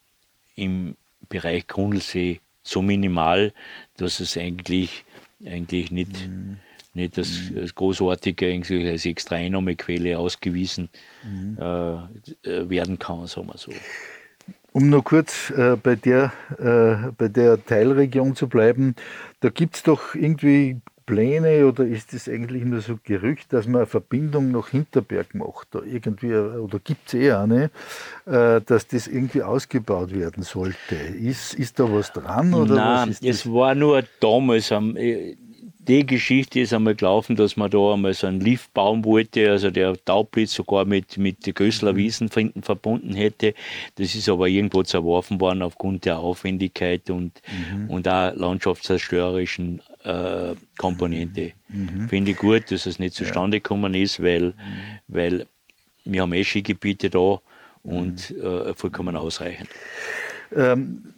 [0.56, 0.96] im
[1.28, 2.40] Bereich Grundlsee
[2.70, 3.54] so minimal,
[3.98, 5.06] dass es eigentlich,
[5.46, 6.58] eigentlich nicht, mhm.
[6.94, 10.90] nicht das, das Großartige eigentlich als extra Einnahmequelle ausgewiesen
[11.24, 11.58] mhm.
[11.58, 13.72] äh, werden kann, sagen wir so.
[14.72, 18.96] Um noch kurz äh, bei, der, äh, bei der Teilregion zu bleiben,
[19.40, 20.80] da gibt es doch irgendwie
[21.10, 25.70] Pläne oder ist es eigentlich nur so Gerücht, dass man eine Verbindung nach Hinterberg macht?
[25.72, 27.72] Da irgendwie, oder gibt es eh eine,
[28.28, 30.96] äh, dass das irgendwie ausgebaut werden sollte?
[30.96, 32.54] Ist, ist da was dran?
[32.54, 34.70] Oder Nein, was es war nur damals.
[34.70, 35.36] Äh,
[35.80, 39.72] die Geschichte ist einmal gelaufen, dass man da einmal so einen Lift bauen wollte, also
[39.72, 41.98] der Taublitz sogar mit, mit den Gößler mhm.
[41.98, 42.30] Wiesen
[42.62, 43.56] verbunden hätte.
[43.96, 47.42] Das ist aber irgendwo zerworfen worden aufgrund der Aufwendigkeit und,
[47.74, 47.90] mhm.
[47.90, 51.54] und auch landschaftszerstörerischen äh, Komponente.
[51.70, 52.10] Mhm.
[52.10, 54.54] Finde ich gut, dass es nicht zustande gekommen ist, weil,
[55.08, 55.46] weil
[56.06, 57.40] wir haben eh Skigebiete da
[57.84, 58.44] und mhm.
[58.44, 59.70] äh, vollkommen ausreichend.
[60.56, 61.14] Ähm,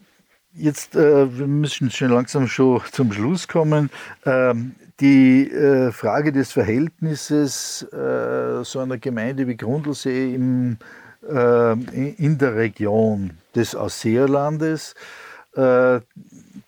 [0.54, 3.90] jetzt, äh, wir müssen schon langsam schon zum Schluss kommen.
[4.26, 10.78] Ähm, die äh, Frage des Verhältnisses äh, so einer Gemeinde wie Grundlsee im,
[11.28, 14.94] äh, in der Region des Ausseerlandes,
[15.56, 16.00] äh,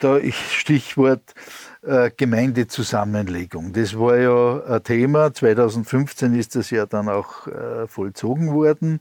[0.04, 1.34] da Stichwort
[1.82, 3.74] äh, Gemeindezusammenlegung.
[3.74, 5.34] Das war ja ein Thema.
[5.34, 9.00] 2015 ist das ja dann auch äh, vollzogen worden.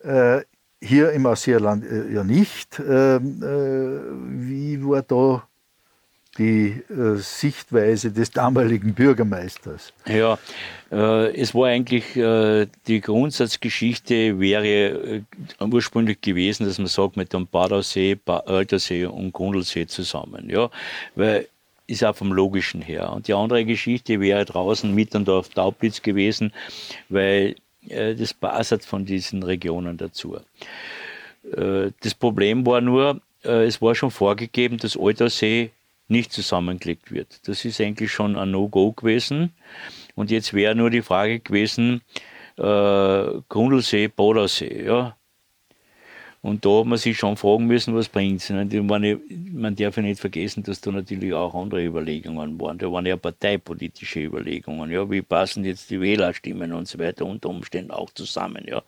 [0.00, 0.42] Äh,
[0.80, 2.80] hier im Ausseerland äh, ja nicht.
[2.80, 5.48] Ähm, äh, wie war da
[6.38, 9.92] die äh, Sichtweise des damaligen Bürgermeisters?
[10.06, 10.38] Ja,
[10.90, 15.22] äh, es war eigentlich, äh, die Grundsatzgeschichte wäre äh,
[15.60, 20.48] ursprünglich gewesen, dass man sagt, mit dem Badersee, Altersee und Grundlsee zusammen.
[20.48, 20.70] Ja,
[21.14, 21.48] weil
[21.86, 23.10] ist auch vom Logischen her.
[23.12, 26.52] Und die andere Geschichte wäre draußen Mitterndorf Taublitz gewesen,
[27.08, 27.56] weil
[27.88, 30.36] äh, das passt von diesen Regionen dazu.
[30.36, 35.70] Äh, das Problem war nur, es war schon vorgegeben, dass Altersee
[36.08, 37.46] nicht zusammengelegt wird.
[37.46, 39.52] Das ist eigentlich schon ein No-Go gewesen.
[40.14, 42.02] Und jetzt wäre nur die Frage gewesen,
[42.56, 45.14] äh, Grundlsee, Badersee, ja.
[46.40, 48.50] Und da hat man sich schon fragen müssen, was bringt es.
[48.50, 52.78] Man darf ja nicht vergessen, dass da natürlich auch andere Überlegungen waren.
[52.78, 54.90] Da waren ja parteipolitische Überlegungen.
[54.90, 58.64] Ja, wie passen jetzt die Wählerstimmen und so weiter unter Umständen auch zusammen.
[58.68, 58.82] Ja.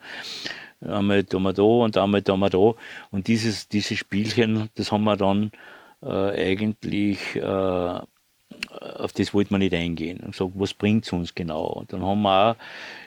[0.81, 2.75] Einmal tun wir da und einmal tun wir da.
[3.11, 5.51] Und dieses, dieses Spielchen, das haben wir dann
[6.03, 10.21] äh, eigentlich, äh, auf das wollte man nicht eingehen.
[10.21, 11.67] Und gesagt, was bringt es uns genau?
[11.67, 12.57] Und dann haben wir auch,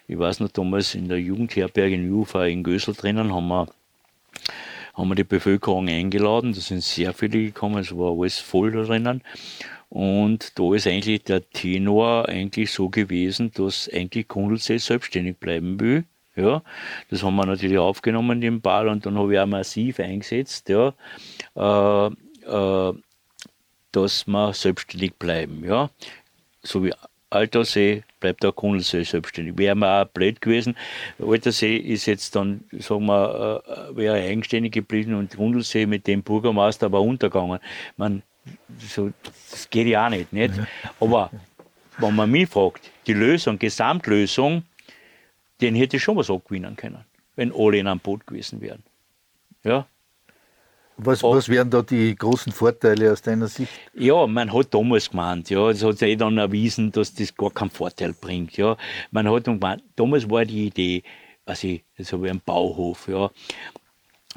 [0.07, 3.67] ich weiß noch, damals in der Jugendherberge in Ufa in Gösel drinnen, haben wir
[4.93, 6.53] haben wir die Bevölkerung eingeladen.
[6.53, 9.23] Da sind sehr viele gekommen, es war alles voll da drinnen.
[9.89, 16.05] Und da ist eigentlich der Tenor eigentlich so gewesen, dass eigentlich Kundelsee selbstständig bleiben will.
[16.35, 16.63] Ja,
[17.11, 20.95] das haben wir natürlich aufgenommen, den Ball, und dann habe ich auch massiv eingesetzt, ja,
[21.55, 22.09] äh,
[23.93, 25.63] dass wir selbstständig bleiben.
[25.63, 25.89] Ja.
[26.61, 26.93] So wie
[27.29, 29.57] Altersee bleibt der Kundelsee selbstständig.
[29.57, 30.75] Wäre mir auch blöd gewesen.
[31.19, 36.85] Altersee ist jetzt dann, sagen wir, äh, wäre eigenständig geblieben und Kundelsee mit dem Bürgermeister
[36.85, 37.59] aber untergegangen.
[37.97, 38.21] Man,
[38.79, 39.11] so,
[39.51, 40.53] das geht ja auch nicht, nicht?
[40.99, 41.31] Aber
[41.97, 44.63] wenn man mich fragt, die Lösung, Gesamtlösung,
[45.61, 47.03] den hätte ich schon was abgewinnen können,
[47.35, 48.83] wenn alle in einem Boot gewesen wären.
[49.63, 49.87] Ja,
[50.97, 53.71] was, was wären da die großen Vorteile aus deiner Sicht?
[53.93, 57.51] Ja, man hat damals gemeint, ja, es hat sich eh dann erwiesen, dass das gar
[57.51, 58.57] keinen Vorteil bringt.
[58.57, 58.77] Ja.
[59.11, 61.03] Man hat gemeint, damals war die Idee,
[61.45, 63.31] also jetzt habe ich einen Bauhof, ja,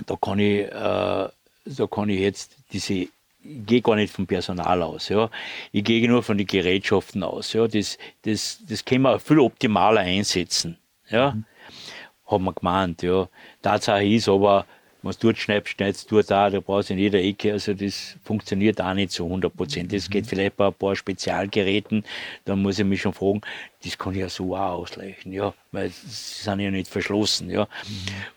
[0.07, 3.09] da kann ich, äh, da kann ich jetzt diese
[3.48, 5.09] ich gehe gar nicht vom Personal aus.
[5.09, 5.30] Ja.
[5.72, 7.52] Ich gehe nur von den Gerätschaften aus.
[7.52, 7.68] Ja.
[7.68, 10.78] Das, das, das können wir viel optimaler einsetzen.
[11.09, 11.32] Ja.
[11.32, 11.44] Mhm.
[12.26, 13.02] Hat man gemeint.
[13.02, 13.28] Ja.
[13.62, 14.66] Tatsache ist aber,
[15.07, 18.16] wenn du dort schneidest, schneidest du da, da brauchst du in jeder Ecke, also das
[18.24, 19.92] funktioniert auch nicht so 100 Prozent.
[19.92, 22.04] Das geht vielleicht bei ein paar Spezialgeräten,
[22.44, 23.40] da muss ich mich schon fragen,
[23.84, 27.68] das kann ich ja so auch ausleichen, ja, weil sie sind ja nicht verschlossen, ja.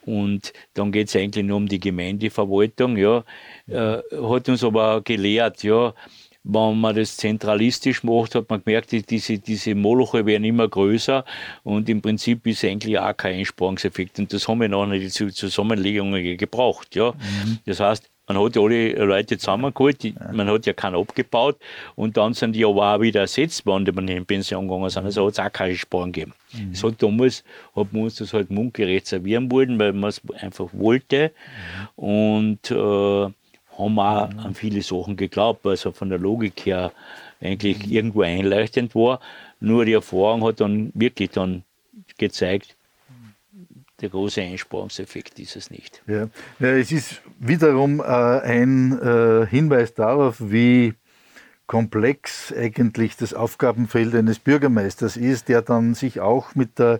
[0.05, 3.23] Und dann geht es eigentlich nur um die Gemeindeverwaltung, ja,
[3.67, 5.93] äh, hat uns aber gelehrt, ja,
[6.51, 11.23] wenn man das zentralistisch macht, hat man gemerkt, diese, diese Moloche werden immer größer
[11.63, 14.19] und im Prinzip ist eigentlich auch kein Einsparungseffekt.
[14.19, 16.95] Und das haben wir nachher die Zusammenlegungen gebraucht.
[16.95, 17.11] Ja.
[17.11, 17.59] Mhm.
[17.65, 21.57] Das heißt, man hat alle Leute zusammengeholt, die, man hat ja keinen abgebaut
[21.95, 25.05] und dann sind die aber auch wieder ersetzt worden, die man in Pension gegangen sind.
[25.05, 26.33] Also hat es auch keine Spuren gegeben.
[26.53, 26.71] Mhm.
[26.71, 27.43] Das hat damals,
[27.75, 31.31] hat man uns das halt mundgerecht servieren wollen, weil man es einfach wollte.
[31.97, 32.05] Mhm.
[32.05, 33.33] Und äh,
[33.79, 36.91] haben auch an viele Sachen geglaubt, weil es von der Logik her
[37.41, 39.19] eigentlich irgendwo einleuchtend war.
[39.59, 41.63] Nur die Erfahrung hat dann wirklich dann
[42.17, 42.75] gezeigt,
[44.01, 46.01] der große Einsparungseffekt ist es nicht.
[46.07, 50.93] Ja, ja es ist wiederum äh, ein äh, Hinweis darauf, wie
[51.67, 56.99] komplex eigentlich das Aufgabenfeld eines Bürgermeisters ist, der dann sich auch mit der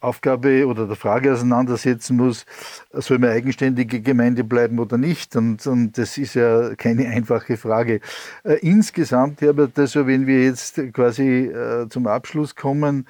[0.00, 2.46] Aufgabe oder der Frage auseinandersetzen muss,
[2.92, 5.36] soll man eigenständige Gemeinde bleiben oder nicht?
[5.36, 8.00] Und, und das ist ja keine einfache Frage.
[8.44, 13.06] Äh, insgesamt, Herbert, also wenn wir jetzt quasi äh, zum Abschluss kommen,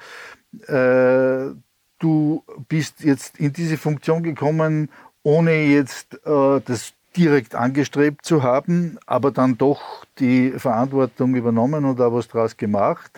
[0.67, 1.51] äh,
[1.99, 4.89] du bist jetzt in diese Funktion gekommen,
[5.23, 11.99] ohne jetzt äh, das direkt angestrebt zu haben, aber dann doch die Verantwortung übernommen und
[11.99, 13.11] da was draus gemacht.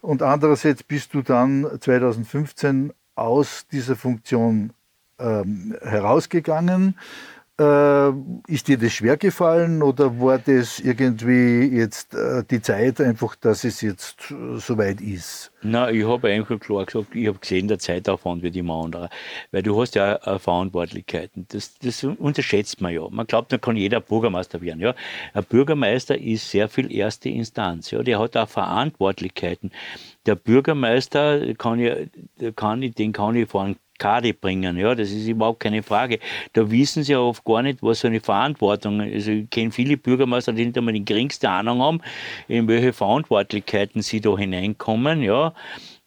[0.00, 4.72] Und andererseits bist du dann 2015 aus dieser Funktion
[5.18, 6.94] ähm, herausgegangen.
[7.58, 8.10] Äh,
[8.48, 13.64] ist dir das schwer gefallen oder war das irgendwie jetzt äh, die Zeit einfach, dass
[13.64, 15.52] es jetzt äh, soweit ist?
[15.62, 19.08] Na, ich habe einfach klar gesagt, ich habe gesehen, der Zeitaufwand wird immer anderer.
[19.52, 21.46] Weil du hast ja Verantwortlichkeiten.
[21.48, 23.08] Das, das unterschätzt man ja.
[23.08, 24.80] Man glaubt, da kann jeder Bürgermeister werden.
[24.80, 24.94] Ja?
[25.32, 27.90] Ein Bürgermeister ist sehr viel erste Instanz.
[27.90, 28.02] Ja?
[28.02, 29.72] Der hat auch Verantwortlichkeiten.
[30.26, 31.94] Der Bürgermeister kann ja,
[32.56, 34.76] kann ich, den kann ich vor einen Kade bringen.
[34.76, 36.18] Ja, das ist überhaupt keine Frage.
[36.52, 39.14] Da wissen sie ja oft gar nicht, was so eine Verantwortung ist.
[39.14, 42.00] Also ich kenne viele Bürgermeister, die nicht einmal die geringste Ahnung haben,
[42.48, 45.22] in welche Verantwortlichkeiten sie da hineinkommen.
[45.22, 45.54] Ja,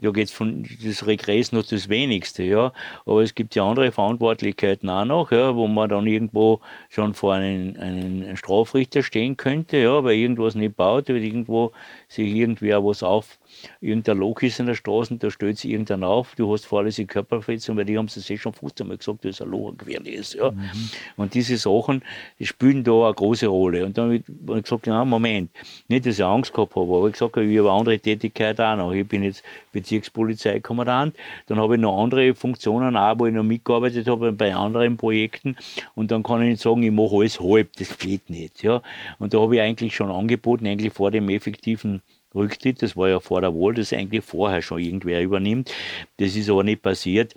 [0.01, 2.71] da geht es von das Regress noch das wenigste, ja.
[3.05, 7.33] Aber es gibt ja andere Verantwortlichkeiten auch noch, ja, wo man dann irgendwo schon vor
[7.33, 11.71] einen, einen Strafrichter stehen könnte, ja, weil irgendwas nicht baut, weil irgendwo
[12.07, 13.39] sich irgendwer was auf,
[13.81, 17.77] irgendein Loch ist in der Straße, da stellt sich irgendeiner auf, du hast fahrlässige Körperverletzung,
[17.77, 20.33] weil die haben es eh schon 15 Mal gesagt, dass ein Loch gefährlich ist.
[20.35, 20.51] Ja.
[20.51, 20.89] Mhm.
[21.17, 22.03] Und diese Sachen
[22.39, 23.85] die spielen da eine große Rolle.
[23.85, 25.51] Und dann habe ich gesagt, ja, Moment,
[25.87, 28.91] nicht, dass ich Angst gehabt habe, aber ich gesagt, ich habe andere Tätigkeit auch noch.
[28.91, 31.15] Ich bin jetzt Bezirkspolizeikommandant,
[31.47, 35.55] dann habe ich noch andere Funktionen auch, wo ich noch mitgearbeitet habe bei anderen Projekten
[35.95, 38.63] und dann kann ich nicht sagen, ich mache alles halb, das geht nicht.
[38.63, 38.81] Ja.
[39.19, 42.01] Und da habe ich eigentlich schon angeboten, eigentlich vor dem effektiven
[42.33, 42.81] Rücktritt.
[42.81, 45.71] Das war ja vor der Wahl, das eigentlich vorher schon irgendwer übernimmt.
[46.17, 47.35] Das ist aber nicht passiert.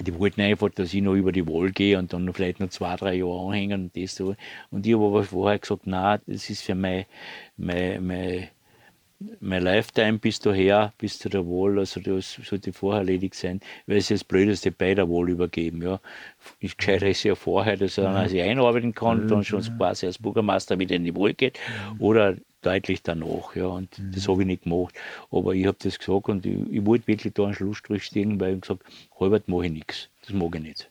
[0.00, 2.96] Die wollten einfach, dass ich noch über die Wahl gehe und dann vielleicht noch zwei,
[2.96, 4.36] drei Jahre anhängen und das so.
[4.70, 7.06] Und ich habe aber vorher gesagt, nein, das ist für mein,
[7.56, 8.48] mein, mein
[9.40, 13.98] mein Lifetime bis daher, bis zu der Wahl, also das sollte vorher erledigt sein, weil
[13.98, 15.82] es ist das Blödeste bei der Wahl übergeben.
[15.82, 16.00] Ja.
[16.58, 18.28] Ich gescheiter ist ja vorher, dass er mhm.
[18.28, 19.28] sich einarbeiten kann, mhm.
[19.28, 21.58] dann schon quasi als Bürgermeister wieder in die Wahl geht
[21.92, 22.00] mhm.
[22.00, 23.54] oder deutlich danach.
[23.54, 23.66] Ja.
[23.66, 24.12] Und mhm.
[24.12, 24.94] das habe ich nicht gemacht.
[25.30, 28.54] Aber ich habe das gesagt und ich, ich wollte wirklich da einen Schlussstrich stehen, weil
[28.54, 28.82] ich gesagt
[29.18, 30.08] halbert mache ich nichts.
[30.22, 30.90] Das mag ich nicht.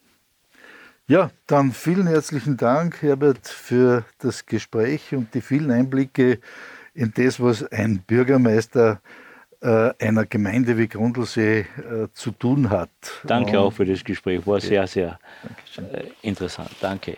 [1.08, 6.40] Ja, dann vielen herzlichen Dank, Herbert, für das Gespräch und die vielen Einblicke
[6.94, 9.02] in das, was ein Bürgermeister
[9.62, 12.90] äh, einer Gemeinde wie Grundlsee äh, zu tun hat.
[13.24, 15.20] Danke Und auch für das Gespräch, war sehr, sehr.
[15.78, 16.72] Äh, interessant.
[16.80, 17.18] Danke.